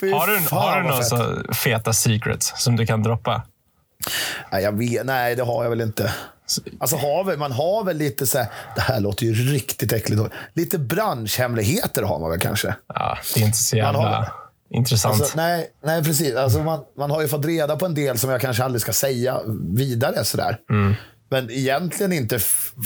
[0.00, 3.42] Fy Har du, har du några så feta secrets som du kan droppa?
[4.52, 6.12] Nej, jag vet, nej, det har jag väl inte.
[6.80, 10.22] Alltså, har väl, man har väl lite så här, det här låter ju riktigt äckligt.
[10.54, 12.74] Lite branschhemligheter har man väl kanske.
[12.94, 14.32] Ja, det är inte så jävla har-
[14.70, 15.20] intressant.
[15.20, 16.36] Alltså, nej, nej, precis.
[16.36, 18.92] Alltså, man, man har ju fått reda på en del som jag kanske aldrig ska
[18.92, 19.40] säga
[19.74, 20.24] vidare.
[20.24, 20.56] Sådär.
[21.32, 22.38] Men egentligen inte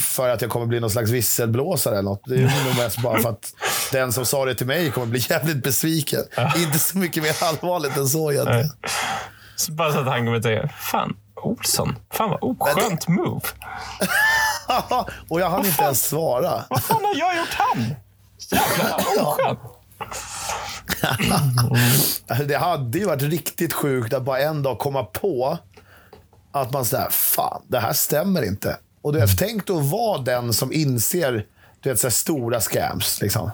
[0.05, 2.23] för att jag kommer bli någon slags visselblåsare eller något.
[2.27, 3.55] Det är nog mest bara för att
[3.93, 6.21] den som sa det till mig kommer bli jävligt besviken.
[6.57, 8.71] Inte så mycket mer allvarligt än så egentligen.
[9.57, 11.97] Så bara så att han kommer tänka, fan, Olsson.
[12.13, 13.41] Fan vad oskönt move.
[15.29, 16.65] Och jag hann inte ens svara.
[16.71, 17.95] Vad fan har jag gjort han?
[18.51, 19.61] Jävla oskönt.
[22.49, 25.59] Det hade ju varit riktigt sjukt att bara en dag komma på
[26.63, 28.77] att man säger fan, det här stämmer inte.
[29.03, 31.47] Och du vet, tänk då vara den som inser
[31.81, 33.21] du vet, så stora scams.
[33.21, 33.51] Liksom.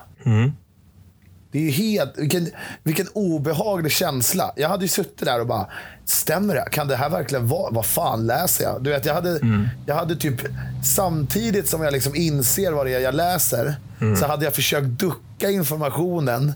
[1.53, 2.51] Det är ju helt, vilken,
[2.83, 4.53] vilken obehaglig känsla.
[4.57, 5.67] Jag hade ju suttit där och bara,
[6.05, 6.69] stämmer det?
[6.71, 7.71] Kan det här verkligen vara?
[7.71, 8.83] Vad fan läser jag?
[8.83, 9.41] Du vet, jag hade,
[9.87, 10.41] jag hade typ,
[10.85, 13.77] samtidigt som jag liksom inser vad det är jag läser,
[14.19, 16.53] så hade jag försökt ducka informationen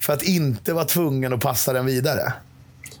[0.00, 2.32] för att inte vara tvungen att passa den vidare.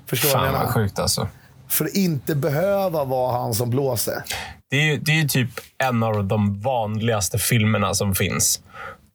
[0.06, 0.72] Förstår du vad Fan jag menar?
[0.72, 1.28] sjukt alltså.
[1.68, 4.22] För att inte behöva vara han som blåser.
[4.70, 8.60] Det är, ju, det är typ en av de vanligaste filmerna som finns.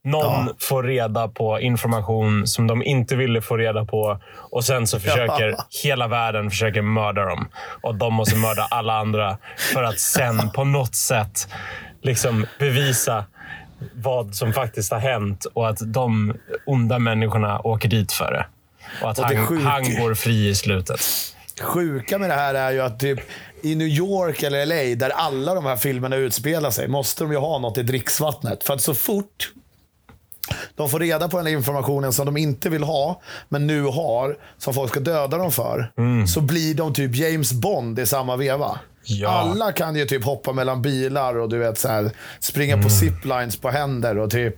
[0.05, 0.53] Någon Ja.
[0.59, 4.19] får reda på information som de inte ville få reda på
[4.51, 5.65] och sen så försöker Ja.
[5.83, 7.47] hela världen försöker mörda dem.
[7.81, 9.37] Och de måste mörda alla andra
[9.73, 11.47] för att sen på något sätt
[12.01, 13.25] liksom bevisa
[13.93, 16.33] vad som faktiskt har hänt och att de
[16.65, 18.45] onda människorna åker dit för det.
[19.01, 20.99] Och att Och han, han går fri i slutet.
[21.61, 23.19] Sjuka med det här är ju att typ
[23.61, 27.37] i New York eller LA, där alla de här filmerna utspelar sig, måste de ju
[27.37, 28.63] ha något i dricksvattnet.
[28.63, 29.51] För att så fort
[30.75, 34.73] de får reda på den informationen som de inte vill ha, men nu har, som
[34.73, 35.91] folk ska döda dem för,
[36.27, 38.79] så blir de typ James Bond i samma veva.
[39.05, 39.29] Ja.
[39.29, 43.57] Alla kan ju typ hoppa mellan bilar och du vet så här, springa på ziplines
[43.57, 44.55] på händer och typ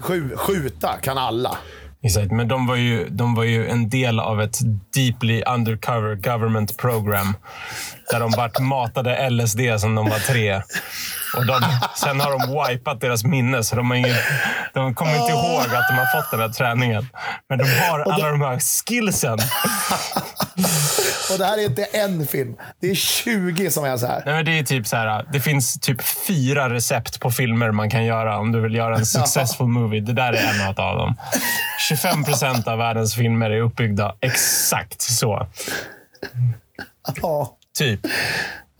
[0.00, 1.58] skju- skjuta kan alla.
[2.02, 4.58] Exakt, men de var, ju, de var ju en del av ett
[4.94, 7.36] deeply undercover government program.
[8.10, 10.62] Där de vart matade LSD som de var tre.
[11.36, 11.60] Och de,
[11.96, 14.16] sen har de wipat deras minne, så de, har ingen,
[14.74, 17.08] de kommer inte ihåg att de har fått den här träningen.
[17.48, 19.38] Men de har alla de här skillsen.
[21.32, 22.56] Och det här är inte en film.
[22.80, 24.22] Det är 20 som är så här.
[24.26, 25.26] Nej, men det är typ så här.
[25.32, 29.06] Det finns typ fyra recept på filmer man kan göra om du vill göra en
[29.06, 30.00] successful movie.
[30.00, 31.16] Det där är en av dem.
[31.88, 35.46] 25 procent av världens filmer är uppbyggda exakt så.
[37.22, 38.00] Ja, Typ.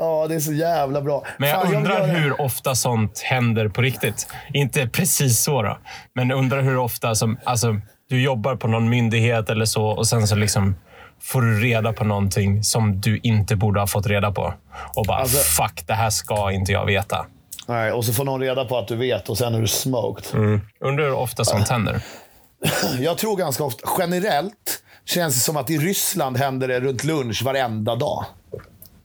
[0.01, 1.25] Ja det är så jävla bra.
[1.39, 4.27] Men jag Fan, undrar göra- hur ofta sånt händer på riktigt.
[4.55, 5.79] Inte precis så då.
[6.15, 7.77] Men undrar hur ofta som, alltså,
[8.09, 10.75] du jobbar på någon myndighet eller så och sen så liksom
[11.23, 14.55] får du reda på någonting som du inte borde ha fått reda på.
[14.97, 17.27] Och bara, Alltså- fuck, det här ska inte jag veta.
[17.69, 20.25] Nej, och så får någon reda på att du vet och sen är du smoked.
[20.35, 20.61] Mm.
[20.81, 22.03] Undrar hur ofta sånt händer.
[23.01, 27.43] Jag tror ganska ofta, generellt känns det som att i Ryssland händer det runt lunch
[27.45, 28.25] varenda dag.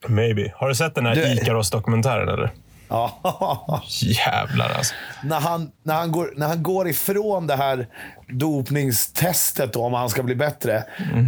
[0.07, 0.51] Maybe.
[0.55, 2.51] Har du sett den här Du- Ikaros-dokumentären eller?
[2.89, 3.81] Ja.
[4.01, 4.93] Jävlar alltså.
[5.23, 7.87] när, han, när, han går, när han går ifrån det här
[8.29, 10.83] dopningstestet då, om han ska bli bättre.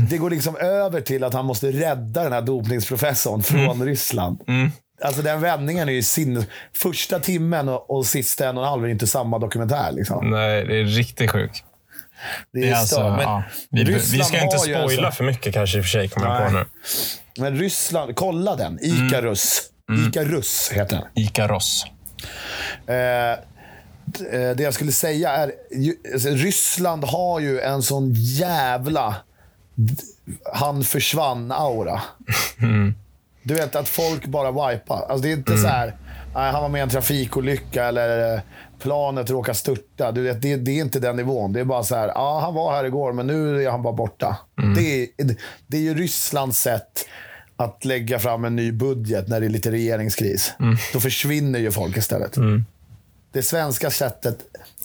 [0.09, 4.39] Det går liksom över till att han måste rädda den här dopningsprofessorn från Ryssland.
[5.01, 6.45] Alltså den vändningen är ju sinnes...
[6.75, 9.91] Första timmen och, och sista en och en halv är inte samma dokumentär.
[9.91, 10.29] Liksom.
[10.29, 11.63] Nej, det är riktigt sjukt.
[12.53, 13.43] Det Det är är alltså, ja.
[13.71, 16.47] vi, vi ska inte spoila sån- för mycket kanske i och för sig, kommer jag
[16.47, 16.65] på nu.
[17.37, 18.79] Men Ryssland, kolla den.
[18.81, 19.61] Ikarus.
[20.07, 21.23] Ikarus heter den.
[21.23, 21.85] Ikaros.
[22.87, 22.95] Eh,
[23.31, 25.51] eh, det jag skulle säga är,
[26.13, 29.15] alltså, Ryssland har ju en sån jävla
[30.53, 32.01] han försvann-aura.
[33.43, 35.05] Du vet att folk bara wipar.
[35.09, 35.95] Alltså, det är inte så här,
[36.33, 38.41] han var med i en trafikolycka eller eh,
[38.79, 40.11] planet råkar störta.
[40.11, 41.53] Du vet, det, det är inte den nivån.
[41.53, 43.93] Det är bara så här, ja han var här igår men nu är han bara
[43.93, 44.37] borta.
[44.75, 45.07] Det, är,
[45.67, 47.05] det är ju Rysslands sätt
[47.57, 50.53] att lägga fram en ny budget när det är lite regeringskris.
[50.93, 52.35] Då försvinner ju folk istället.
[53.31, 54.37] Det svenska sättet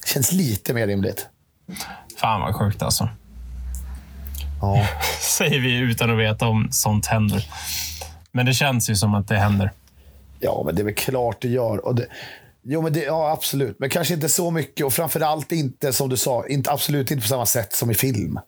[0.06, 1.26] känns lite mer rimligt.
[2.16, 3.08] Fan vad sjukt alltså.
[4.60, 4.86] Ja.
[5.20, 7.46] Säger vi utan att veta om sånt händer.
[8.32, 9.70] Men det känns ju som att det händer.
[10.40, 11.86] Ja, men det är väl klart det gör.
[11.86, 12.06] Och det,
[12.62, 13.78] jo, men det, ja, absolut.
[13.78, 17.28] Men kanske inte så mycket och framförallt inte, som du sa, inte, absolut inte på
[17.28, 18.38] samma sätt som i film.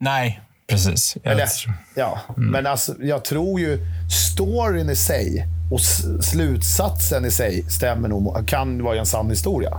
[0.00, 1.16] Nej, precis.
[1.22, 1.48] Jag Eller,
[1.94, 3.78] ja, Men alltså, jag tror ju
[4.34, 5.80] storyn i sig och
[6.24, 8.48] slutsatsen i sig stämmer nog.
[8.48, 9.78] Kan vara en sann historia.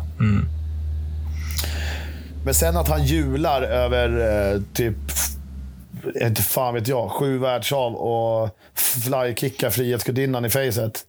[2.45, 4.09] Men sen att han hjular över
[4.53, 4.95] eh, typ,
[6.21, 11.05] inte fan vet jag, sju världshav och flykickar Frihetsgudinnan i facet.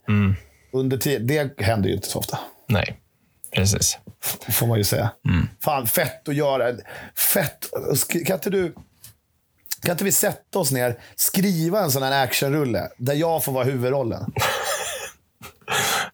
[0.73, 2.39] Under ti- det händer ju inte så ofta.
[2.69, 2.99] Nej,
[3.55, 3.97] precis.
[4.49, 5.09] Får man ju säga.
[5.63, 6.71] Fan, fett att göra.
[7.33, 7.65] Fett.
[8.25, 8.75] Kan inte du...
[9.81, 13.63] Kan inte vi sätta oss ner, skriva en sån här actionrulle där jag får vara
[13.63, 14.33] huvudrollen?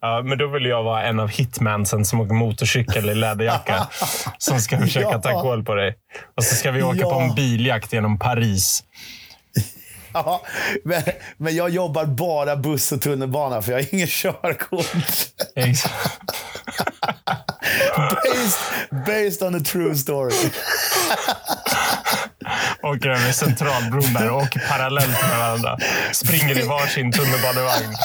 [0.01, 3.87] Ja, men då vill jag vara en av hitmansen som åker motorcykel i läderjacka.
[4.37, 5.21] som ska försöka Ja.
[5.21, 5.95] ta koll på dig.
[6.37, 7.13] Och så ska vi åka Ja.
[7.13, 8.83] på en biljakt genom Paris.
[10.13, 10.41] Ja,
[10.85, 11.03] men,
[11.37, 14.91] men jag jobbar bara buss och tunnelbana för jag har ingen körkort.
[17.95, 18.59] Based,
[19.05, 20.35] based on a true story.
[22.83, 25.77] Åker över Centralbron där och parallellt med varandra.
[26.11, 27.95] Springer i varsin tunnelbanevagn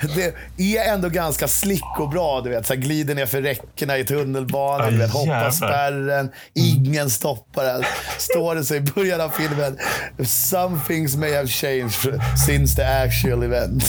[0.00, 2.40] det är ändå ganska slick och bra.
[2.40, 6.30] Du vet, så glider ner för räckena i tunnelbanan, du vet, hoppar spärren.
[6.54, 7.84] Ingen stoppar en.
[8.18, 9.78] Står det så i början av filmen.
[10.26, 13.84] Some things may have changed since the actual event.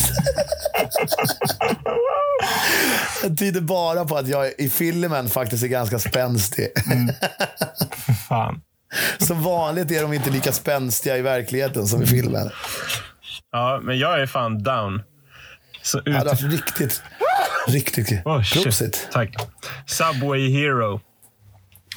[3.24, 6.68] Det tyder bara på att jag i filmen faktiskt är ganska spänstig.
[8.30, 8.62] Fan.
[9.18, 12.50] Som vanligt är de inte lika spänstiga i verkligheten som i filmen.
[13.54, 15.02] Ja, men jag är fan down.
[15.82, 16.04] Så ut...
[16.06, 17.02] Ja, det riktigt,
[17.68, 18.22] riktigt.
[18.26, 18.54] Oh.
[18.64, 19.08] Prosit.
[19.12, 19.36] Tack.
[19.86, 21.02] Subway Hero.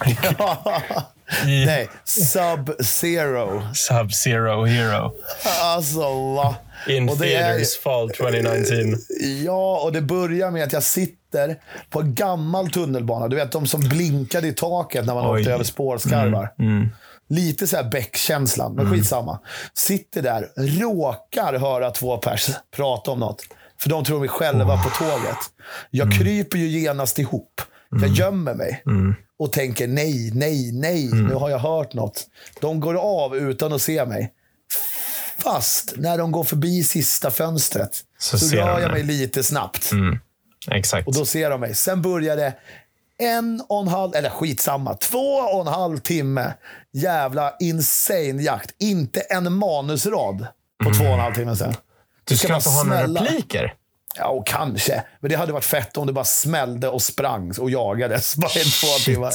[1.44, 3.62] Nej, Sub-Zero.
[3.74, 5.12] Sub-Zero Hero.
[5.62, 6.00] Alltså,
[6.34, 6.54] va?
[6.88, 8.98] In Och det är- theaters fall 2019.
[9.44, 11.56] Ja, och det börjar med att jag sitter
[11.90, 13.28] på en gammal tunnelbana.
[13.28, 15.40] Du vet, de som blinkade i taket när man Oj.
[15.40, 16.52] åkte över spårskarvar.
[16.58, 16.88] Mm,
[17.28, 19.40] Lite så här Beck-känslan, men skitsamma.
[19.74, 23.42] Sitter där, råkar höra två pers prata om något.
[23.80, 25.36] För de tror vi själva på tåget.
[25.90, 26.18] Jag Mm.
[26.18, 27.60] kryper ju genast ihop.
[28.00, 28.82] Jag gömmer mig.
[29.38, 31.06] Och tänker nej, nej, nej.
[31.06, 31.24] Mm.
[31.26, 32.26] Nu har jag hört något.
[32.60, 34.32] De går av utan att se mig.
[35.38, 39.90] Fast när de går förbi sista fönstret Så så, rör jag mig lite snabbt.
[40.70, 41.08] Exakt.
[41.08, 41.74] Och då ser de mig.
[41.74, 42.54] Sen börjar det
[43.18, 46.54] en och en halv, eller skitsamma, två och en halv timme
[46.92, 48.74] jävla insane jakt.
[48.78, 50.46] Inte en manusrad
[50.84, 51.74] på två och en halv timme sen.
[52.24, 53.74] du ska bara inte ha några repliker?
[54.18, 55.04] Ja, och kanske.
[55.20, 58.64] Men det hade varit fett om det bara smällde och sprang och jagades bara i
[58.64, 59.32] två timmar.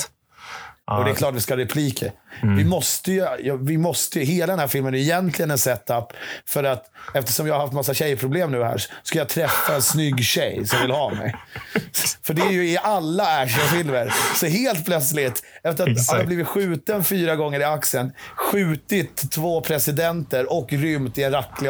[0.98, 2.12] Och det är klart vi ska ha repliker.
[2.58, 3.26] Vi måste ju,
[3.62, 6.06] vi måste ju, hela den här filmen är egentligen en setup
[6.46, 10.24] för att eftersom jag har haft massa tjejproblem nu här, ska jag träffa en snygg
[10.24, 11.36] tjej som vill ha mig.
[12.24, 14.14] För det är ju i alla actionfilmer.
[14.36, 16.12] Så helt plötsligt, efter att Exakt.
[16.12, 21.32] han har blivit skjuten fyra gånger i axeln, skjutit två presidenter och rymt i en
[21.32, 21.70] racklig.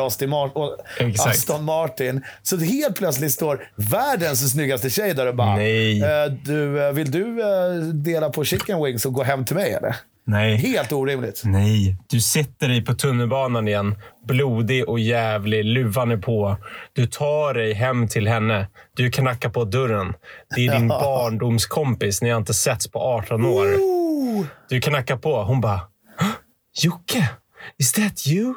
[1.30, 2.24] Aston Martin.
[2.43, 6.04] Så helt plötsligt står världens snyggaste tjej där och bara, Nej.
[6.04, 9.74] eh, du, eh, vill du eh, dela på chicken wings och gå hem till mig
[9.74, 9.95] eller?
[10.25, 10.55] Nej.
[10.55, 11.41] Helt orimligt.
[11.45, 11.97] Nej.
[12.10, 13.95] Du sätter dig på tunnelbanan igen.
[14.27, 15.65] Blodig och jävlig.
[15.65, 16.57] Luvan är på.
[16.93, 18.67] Du tar dig hem till henne.
[18.95, 20.13] Du knackar på dörren.
[20.55, 20.88] Det är din
[21.41, 22.21] barndomskompis.
[22.21, 23.67] Ni har inte setts på 18 år.
[24.69, 25.43] Du knackar på.
[25.43, 25.79] Hon bara...
[26.19, 26.25] "Hå?
[26.84, 27.29] Jocke,
[27.79, 28.53] is that you?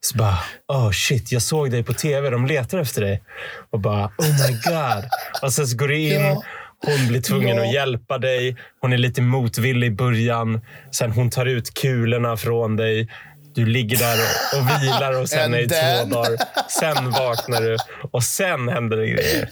[0.00, 0.38] Så bara,
[0.72, 2.30] oh shit, jag såg dig på tv.
[2.30, 3.22] De letar efter dig.
[3.70, 5.04] Och bara, oh my god.
[5.42, 6.20] Och sen så går du in.
[6.20, 6.42] Ja.
[6.86, 7.62] Hon blir tvungen Ja.
[7.62, 8.56] att hjälpa dig.
[8.80, 10.60] Hon är lite motvillig i början.
[10.92, 13.08] Sen hon tar ut kulorna från dig.
[13.54, 16.38] Du ligger där och, och vilar och sen är det två dagar.
[16.70, 17.76] Sen vaknar du
[18.12, 19.48] och sen händer det grejer.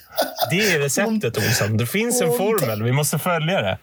[0.51, 1.77] Det är receptet, Olsson.
[1.77, 2.83] Det finns en formel.
[2.83, 3.79] Vi måste följa det.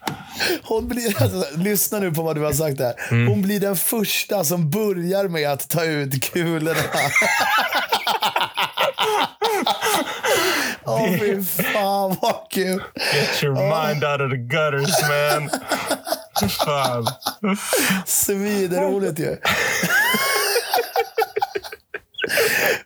[0.62, 2.94] Hon blir, alltså, lyssna nu på vad du har sagt där.
[3.10, 3.28] Mm.
[3.28, 6.74] Hon blir den första som börjar med att ta ut kulorna.
[10.86, 12.82] Åh fy fan vad kul.
[13.14, 15.50] Get your mind out of the gutters, man.
[16.50, 17.06] Fan.
[18.06, 19.36] Svinroligt ju.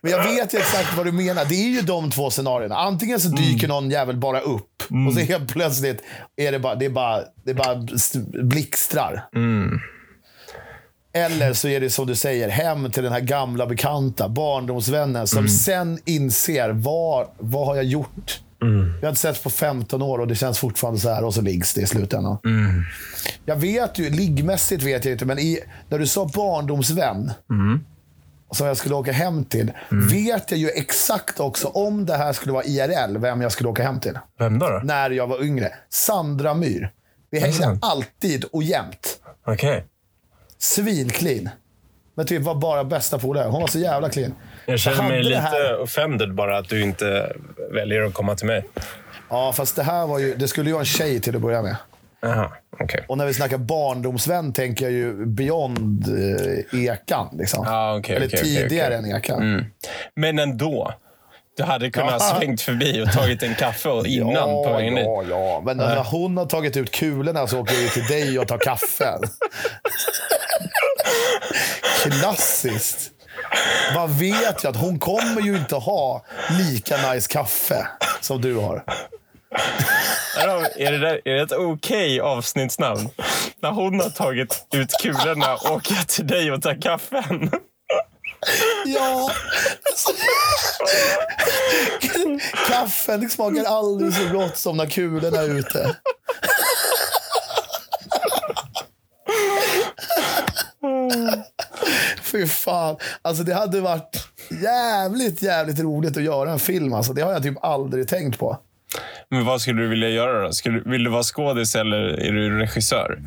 [0.01, 1.45] Men jag vet ju exakt vad du menar.
[1.45, 2.75] Det är ju de två scenarierna.
[2.75, 6.03] Antingen så dyker någon jävel bara upp och så helt plötsligt
[6.37, 7.75] är det bara, det är bara, det bara
[8.43, 9.27] blixtrar.
[11.13, 15.47] Eller så är det som du säger, hem till den här gamla bekanta, barndomsvännen som
[15.47, 18.39] sen inser, vad, vad har jag gjort?
[18.99, 21.41] Vi har inte setts på 15 år och det känns fortfarande så här och så
[21.41, 22.37] liggs det i slutändan.
[23.45, 27.31] Jag vet ju, liggmässigt vet jag inte, men i, när du sa barndomsvän,
[28.51, 32.53] som jag skulle åka hem till, vet jag ju exakt också om det här skulle
[32.53, 34.19] vara IRL, vem jag skulle åka hem till.
[34.39, 34.69] Vem då?
[34.69, 34.81] då?
[34.83, 35.71] När jag var yngre.
[35.89, 36.91] Sandra Myr.
[37.31, 37.79] Vi hängde sant?
[37.83, 39.19] alltid och jämt.
[39.45, 39.85] Okej.
[40.61, 41.49] Svinclean.
[42.15, 43.47] Men typ var bara bästa polare.
[43.47, 44.33] Hon var så jävla clean.
[44.65, 47.33] Jag känner mig lite här- offended bara att du inte
[47.71, 48.65] väljer att komma till mig.
[49.29, 50.35] Ja, fast det här var ju...
[50.35, 51.75] Det skulle ju vara en tjej till att börja med.
[52.21, 53.05] Jaha, okej.
[53.07, 56.05] Och när vi snackar barndomsvän tänker jag ju beyond
[56.73, 57.29] eh, Ekan.
[57.39, 57.65] Liksom.
[57.67, 59.41] Ja, okej, Eller okej, tidigare än Ekan.
[59.41, 59.65] Mm.
[60.15, 60.93] Men ändå.
[61.57, 62.35] Du hade kunnat Ja.
[62.37, 65.61] svängt förbi och tagit en kaffe och innan ja, på vägen ja, ja.
[65.65, 69.05] Men när hon har tagit ut kulorna så åker ju till dig och tar kaffe.
[72.03, 73.11] Klassiskt.
[73.95, 77.87] Man vet ju att hon kommer ju inte ha lika nice kaffe
[78.21, 78.83] som du har.
[80.77, 83.09] Är det, där, är det ett okej avsnittsnamn?
[83.61, 87.51] När hon har tagit ut kulorna åker jag till dig och tar kaffen.
[88.85, 89.31] Ja.
[92.67, 95.95] Kaffen smakar aldrig så gott som när kulorna är ute.
[102.21, 102.97] Fy fan.
[103.21, 104.27] Alltså det hade varit
[104.63, 106.93] jävligt, jävligt roligt att göra en film.
[106.93, 108.57] Alltså, det har jag typ aldrig tänkt på.
[109.29, 110.53] Men vad skulle du vilja göra då?
[110.53, 113.19] Skulle, vill du vara skådis eller är du regissör?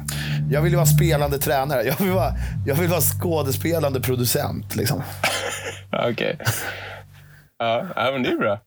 [0.51, 1.83] Jag vill vara spelande tränare.
[1.83, 2.33] Jag vill vara,
[2.67, 4.77] jag vill vara skådespelande producent.
[4.77, 5.03] Liksom.
[6.11, 6.39] Okej.
[7.59, 8.61] Ja, ja, men det är bra.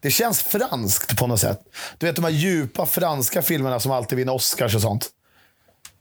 [0.00, 1.60] Det känns franskt på något sätt.
[1.98, 5.10] Du vet de här djupa franska filmerna som alltid vinner Oscars och sånt.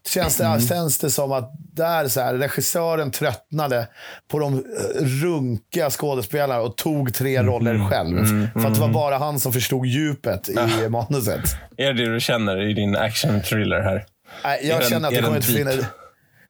[0.10, 3.88] Känns det, Känns det som att där så här, regissören tröttnade
[4.32, 4.62] på de eh,
[5.04, 8.26] runkiga skådespelarna och tog tre roller själv.
[8.54, 11.42] För att det var bara han som förstod djupet i manuset.
[11.78, 14.06] Är det det du känner i din action-thriller här?
[14.44, 15.58] Nej, jag den- känner att det kommer, inte deep?
[15.70, 15.86] finnas,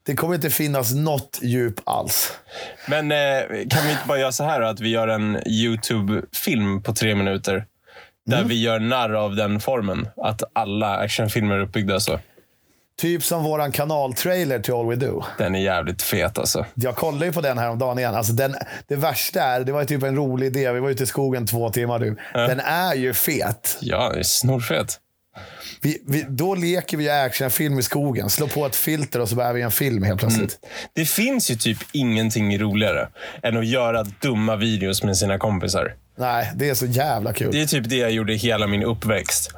[0.06, 2.34] det kommer inte finnas något djup alls.
[2.88, 3.17] Men eh,
[3.69, 7.15] kan vi inte bara göra så här då, att vi gör en YouTube-film på tre
[7.15, 7.65] minuter?
[8.26, 8.50] Där Mm.
[8.50, 10.08] vi gör narr av den formen.
[10.24, 12.19] Att alla actionfilmer är uppbyggda så.
[12.99, 15.23] Typ som våran kanaltrailer till All We Do.
[15.38, 16.65] Den är jävligt fet alltså.
[16.73, 18.15] Jag kollade ju på den här om dagen igen.
[18.15, 18.55] Alltså den,
[18.88, 20.71] det värsta är, det var ju typ en rolig idé.
[20.71, 22.15] Vi var ute i skogen två timmar nu.
[22.33, 23.77] Den är ju fet.
[23.81, 24.99] Ja, snorfet.
[25.81, 28.29] Vi, vi, då leker vi actionfilm i skogen.
[28.29, 30.59] Slår på ett filter och så är vi en film helt plötsligt.
[30.93, 33.07] Det finns ju typ ingenting roligare
[33.43, 35.93] än att göra dumma videos med sina kompisar.
[36.17, 37.51] Nej, det är så jävla kul.
[37.51, 39.51] Det är typ det jag gjorde hela min uppväxt.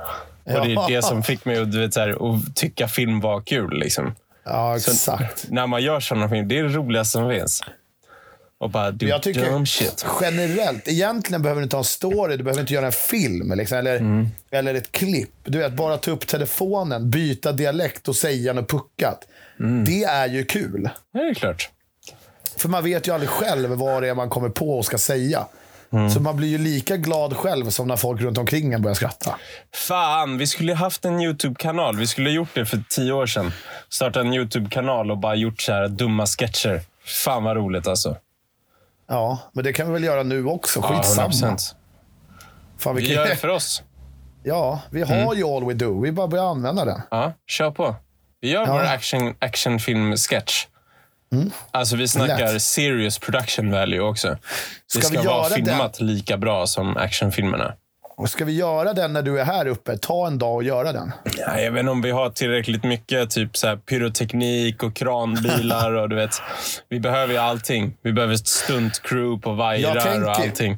[0.46, 3.20] Och det är det som fick mig att, du vet, så här, att tycka film
[3.20, 3.80] var kul.
[3.80, 4.16] Liksom.
[4.46, 5.46] Ja, exakt.
[5.50, 7.62] När man gör sådana filmer, det är det roligaste som finns.
[8.60, 10.06] och bara do Jag tycker dumb shit.
[10.22, 13.78] generellt, egentligen behöver du inte ha en story, du behöver inte göra en film liksom,
[13.78, 14.28] eller, Mm.
[14.52, 15.30] eller ett klipp.
[15.44, 19.28] Du vet, bara ta upp telefonen, byta dialekt och säga något puckat.
[19.60, 19.86] Mm.
[19.86, 20.90] Det är ju kul.
[21.12, 21.70] Ja, det är klart.
[22.58, 25.46] För man vet ju aldrig själv vad det är man kommer på och ska säga.
[25.94, 26.10] Mm.
[26.10, 29.36] Så man blir ju lika glad själv som när folk runt omkring en börjar skratta.
[29.88, 31.98] Fan, vi skulle haft en YouTube-kanal.
[31.98, 33.52] Vi skulle gjort det för tio år sedan.
[33.90, 36.82] Starta en YouTube-kanal och bara gjort så här dumma sketcher.
[37.24, 38.18] Fan vad roligt alltså.
[39.10, 40.80] Ja, men det kan vi väl göra nu också.
[40.80, 41.28] Ja, Skitsamma.
[41.30, 41.76] 100%.
[42.80, 43.84] Fan, vi Vi gör det för oss.
[44.44, 46.02] Ja, vi har ju All We Do.
[46.02, 47.02] Vi bara börjar använda den.
[47.12, 47.96] Ja, kör på.
[48.42, 48.74] Vi gör Ja.
[48.74, 50.68] vår action, actionfilm-sketch.
[51.72, 52.54] Alltså vi snackar Mm.
[52.54, 52.62] Lätt.
[52.62, 54.28] serious production value också.
[54.28, 54.38] Det
[54.88, 57.74] Ska ska, vi vara filmat lika bra som actionfilmerna.
[58.18, 59.98] Och Ska vi göra den när du är här uppe?
[59.98, 61.12] Ta en dag och göra den.
[61.38, 65.92] Ja, jag vet inte om vi har tillräckligt mycket typ så pyroteknik och kranbilar.
[65.94, 66.32] och du vet,
[66.90, 67.94] Vi behöver ju allting.
[68.04, 70.78] Vi behöver ett stunt-crew på vajrar och allting.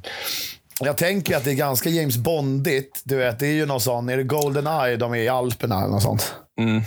[0.80, 3.02] Jag tänker att det är ganska James Bondigt.
[3.04, 5.92] Du vet, det är ju någon sån, är det Goldeneye de är i Alperna eller
[5.92, 6.36] något sånt?
[6.62, 6.82] Mm.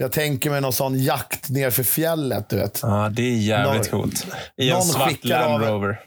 [0.00, 2.78] Jag tänker mig någon sån jakt ner för fjället, du vet.
[2.82, 4.26] Ja, det är jävligt Någon- coolt.
[4.56, 6.00] I en svart skickar av- Land Rover.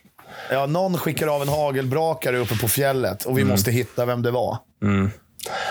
[0.52, 4.32] Ja, någon skickar av en hagelbrakare uppe på fjället och vi måste hitta vem det
[4.32, 4.58] var.
[4.82, 5.12] Sen Mm.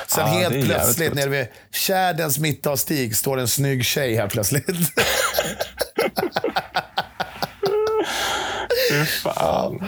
[0.06, 4.32] Det är helt plötsligt, nere vid tjäderns mitt av stig, står en snygg tjej helt
[4.32, 4.66] plötsligt.
[9.22, 9.84] Fan.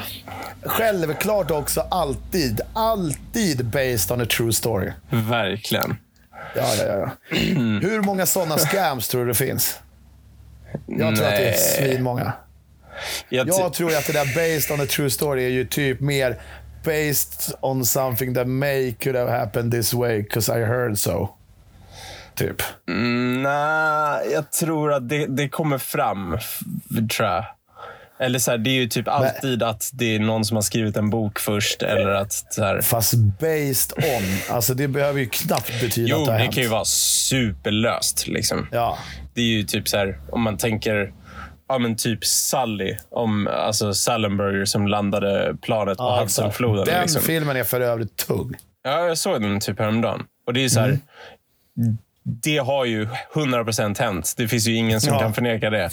[0.64, 4.93] Självklart också alltid, alltid based on a true story.
[5.11, 5.97] Verkligen.
[6.57, 7.37] Ja, ja, ja.
[7.83, 9.79] Hur många sådana scams tror du det finns?
[10.87, 11.59] Jag tror att det är Nej.
[11.59, 12.33] svinmånga.
[13.29, 16.41] Jag, Jag tror att det där based on a true story är ju typ mer
[16.85, 21.29] based on something that may could have happened this way because I heard so.
[22.35, 22.63] Typ.
[22.89, 26.39] Mm, Nej, jag tror att det, det kommer fram,
[27.17, 27.45] tror jag.
[28.21, 30.97] Eller så här, det är ju typ alltid att det är någon som har skrivit
[30.97, 31.83] en bok först.
[31.83, 34.55] Eller att så här, Fast based on.
[34.57, 36.55] Alltså det behöver ju knappt betyda jo, att det har det hänt.
[36.55, 38.27] kan ju vara superlöst.
[38.27, 38.69] Liksom.
[38.73, 38.99] Ja.
[39.35, 41.12] Det är ju typ så här, om man tänker
[41.69, 46.21] ja, men typ Sully, om, alltså Sullenberger som landade planet på Ja.
[46.21, 46.85] Hudsonfloden.
[46.85, 47.23] Den Liksom.
[47.23, 48.55] filmen är för övrigt tung.
[48.85, 50.23] Ja, jag såg den typ häromdagen.
[50.47, 50.89] Och det är så här,
[51.79, 51.99] Mm.
[52.43, 54.35] Det har ju 100% hänt.
[54.37, 55.21] Det finns ju ingen som Ja.
[55.21, 55.91] kan förneka det.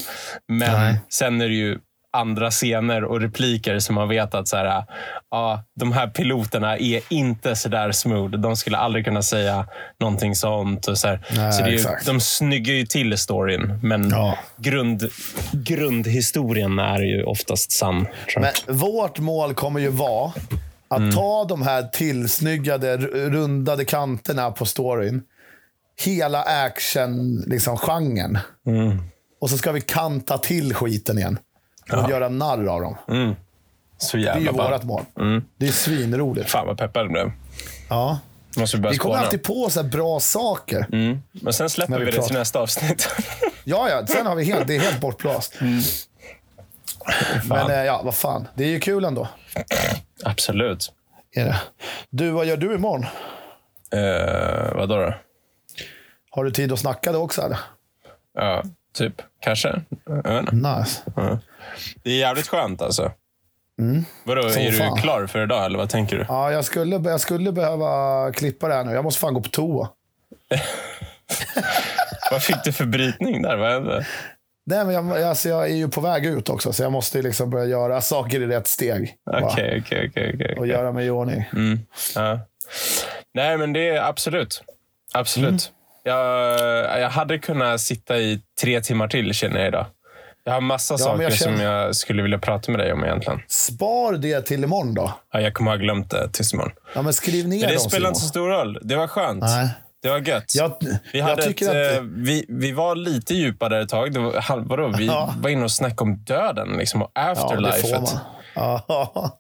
[0.48, 1.00] Men Nej.
[1.10, 1.80] sen är det ju
[2.14, 4.84] andra scener och repliker som man vet att så här,
[5.32, 8.32] ja, de här piloterna är inte så där smooth.
[8.32, 9.68] De skulle aldrig kunna säga
[10.00, 10.88] någonting sånt.
[10.88, 11.26] Och så här.
[11.36, 14.38] Nej, så det är ju, de snyggar ju till storyn, men Ja.
[14.58, 15.10] grund,
[15.52, 18.08] grundhistorien är ju oftast sann.
[18.38, 20.32] Men vårt mål kommer ju vara
[20.88, 21.12] att Mm.
[21.12, 25.22] ta de här tillsnyggade, rundade kanterna på storyn.
[26.06, 27.44] Hela action-genren.
[27.48, 27.78] Liksom.
[28.68, 28.98] Mm.
[29.42, 31.40] och så ska vi kanta till skiten igen.
[31.94, 32.96] Och göra narr av dem.
[33.98, 34.72] så Det är ju jävla ball.
[34.72, 34.84] vårt
[35.16, 35.42] mål.
[35.58, 36.50] Det är svinroligt.
[36.50, 37.32] Fan vad peppad jag blev.
[37.90, 38.20] Ja.
[38.58, 39.26] Måste börja Vi kommer spåna.
[39.26, 40.86] alltid på så här bra saker.
[40.92, 41.22] Mm.
[41.32, 42.28] Men sen släpper När vi vi, det pratar.
[42.28, 43.10] till nästa avsnitt.
[43.64, 44.08] Ja, ja.
[44.08, 45.62] Sen har vi helt, det är helt bortblåst.
[45.62, 45.82] Mm.
[47.50, 48.48] Men eh, ja, vad fan.
[48.56, 49.28] Det är ju kul ändå.
[50.24, 50.92] Absolut.
[51.36, 51.62] Är det.
[52.10, 53.06] Du, vad gör du imorgon?
[53.96, 55.14] Uh, vadå då?
[56.30, 57.42] Har du tid att snacka då också?
[57.42, 57.58] Eller?
[58.34, 58.64] Ja,
[58.94, 59.22] typ.
[59.40, 59.82] Kanske.
[60.06, 60.56] Jag vet inte.
[60.80, 61.02] Nice.
[62.04, 63.12] Det är jävligt skönt alltså.
[64.24, 64.96] Vadå, Som är fan.
[64.96, 66.26] du klar för idag eller vad tänker du?
[66.28, 68.92] Ja, jag skulle, jag skulle behöva klippa det här nu.
[68.94, 69.90] Jag måste fan gå på toa.
[72.32, 73.58] Vad fick du för brytning där?
[73.58, 74.06] Vad hände?
[74.66, 77.50] Nej, men jag, alltså, jag är ju på väg ut också, så jag måste liksom
[77.50, 79.16] börja göra saker i rätt steg.
[79.32, 79.48] Okej, Va?
[79.82, 80.32] okej, okej.
[80.36, 81.44] okej, Och göra mig i ordning.
[82.16, 82.40] Ja.
[83.34, 84.64] Nej, men det är absolut.
[85.14, 85.72] Absolut.
[86.04, 89.86] Jag, jag hade kunnat sitta i tre timmar till känner jag idag.
[90.44, 93.04] Jag har massa men saker jag känner- som jag skulle vilja prata med dig om
[93.04, 93.40] egentligen.
[93.48, 95.14] Spar det till imorgon då.
[95.34, 96.72] Ja, jag kommer ha glömt det tills imorgon.
[96.96, 97.90] Ja, men skriv ner Men det dem.
[97.90, 98.80] spelar inte så stor roll.
[98.82, 99.42] Det var skönt.
[99.44, 99.70] Nej.
[100.04, 100.56] Det var gött.
[100.56, 100.74] Jag,
[101.14, 101.96] Vi, hade ett, att...
[101.98, 104.14] eh, vi, vi var lite djupa där ett tag.
[104.14, 104.94] Det var, vadå?
[104.98, 105.34] Vi Ja.
[105.42, 108.16] var inne och snackade om döden liksom, och ja, afterlifet.
[108.56, 108.86] Ja,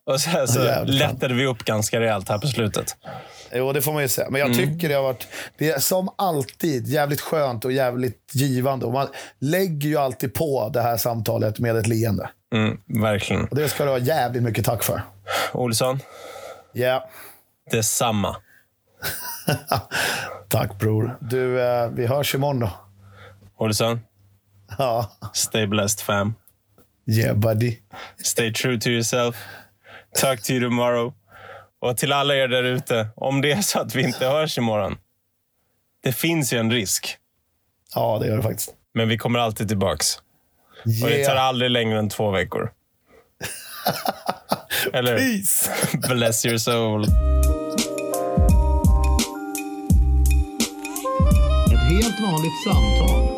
[0.05, 2.95] och sen så Jävligt lättade vi upp ganska rejält här på slutet.
[3.53, 4.29] Jo, det får man ju säga.
[4.29, 4.57] Men jag Mm.
[4.57, 5.27] tycker det har varit,
[5.57, 8.85] det är som alltid, jävligt skönt och jävligt givande.
[8.85, 9.07] Och man
[9.39, 12.29] lägger ju alltid på det här samtalet med ett leende.
[12.53, 13.45] Mm, verkligen.
[13.47, 15.01] Och det ska du ha jävligt mycket tack för.
[15.53, 15.99] Olsson,
[16.73, 17.09] Ja,
[17.71, 18.35] detsamma.
[20.49, 21.17] tack bror.
[21.21, 22.69] Du, eh, vi hörs imorgon då.
[23.57, 23.99] Olsson,
[24.77, 26.35] Ja, stay blessed fam.
[27.07, 27.77] yeah buddy.
[28.23, 29.35] Stay true to yourself.
[30.19, 31.13] Talk to you tomorrow.
[31.82, 34.97] Och till alla er där ute, om det är så att vi inte hörs imorgon.
[36.03, 37.17] Det finns ju en risk,
[37.95, 38.73] Ja, det gör det faktiskt.
[38.93, 40.17] men vi kommer alltid tillbaks.
[41.03, 41.47] Och det tar Yeah.
[41.47, 42.71] aldrig längre än två veckor.
[44.93, 45.71] Eller Peace!
[46.15, 47.03] bless your soul.
[51.73, 53.30] Ett helt vanligt samtal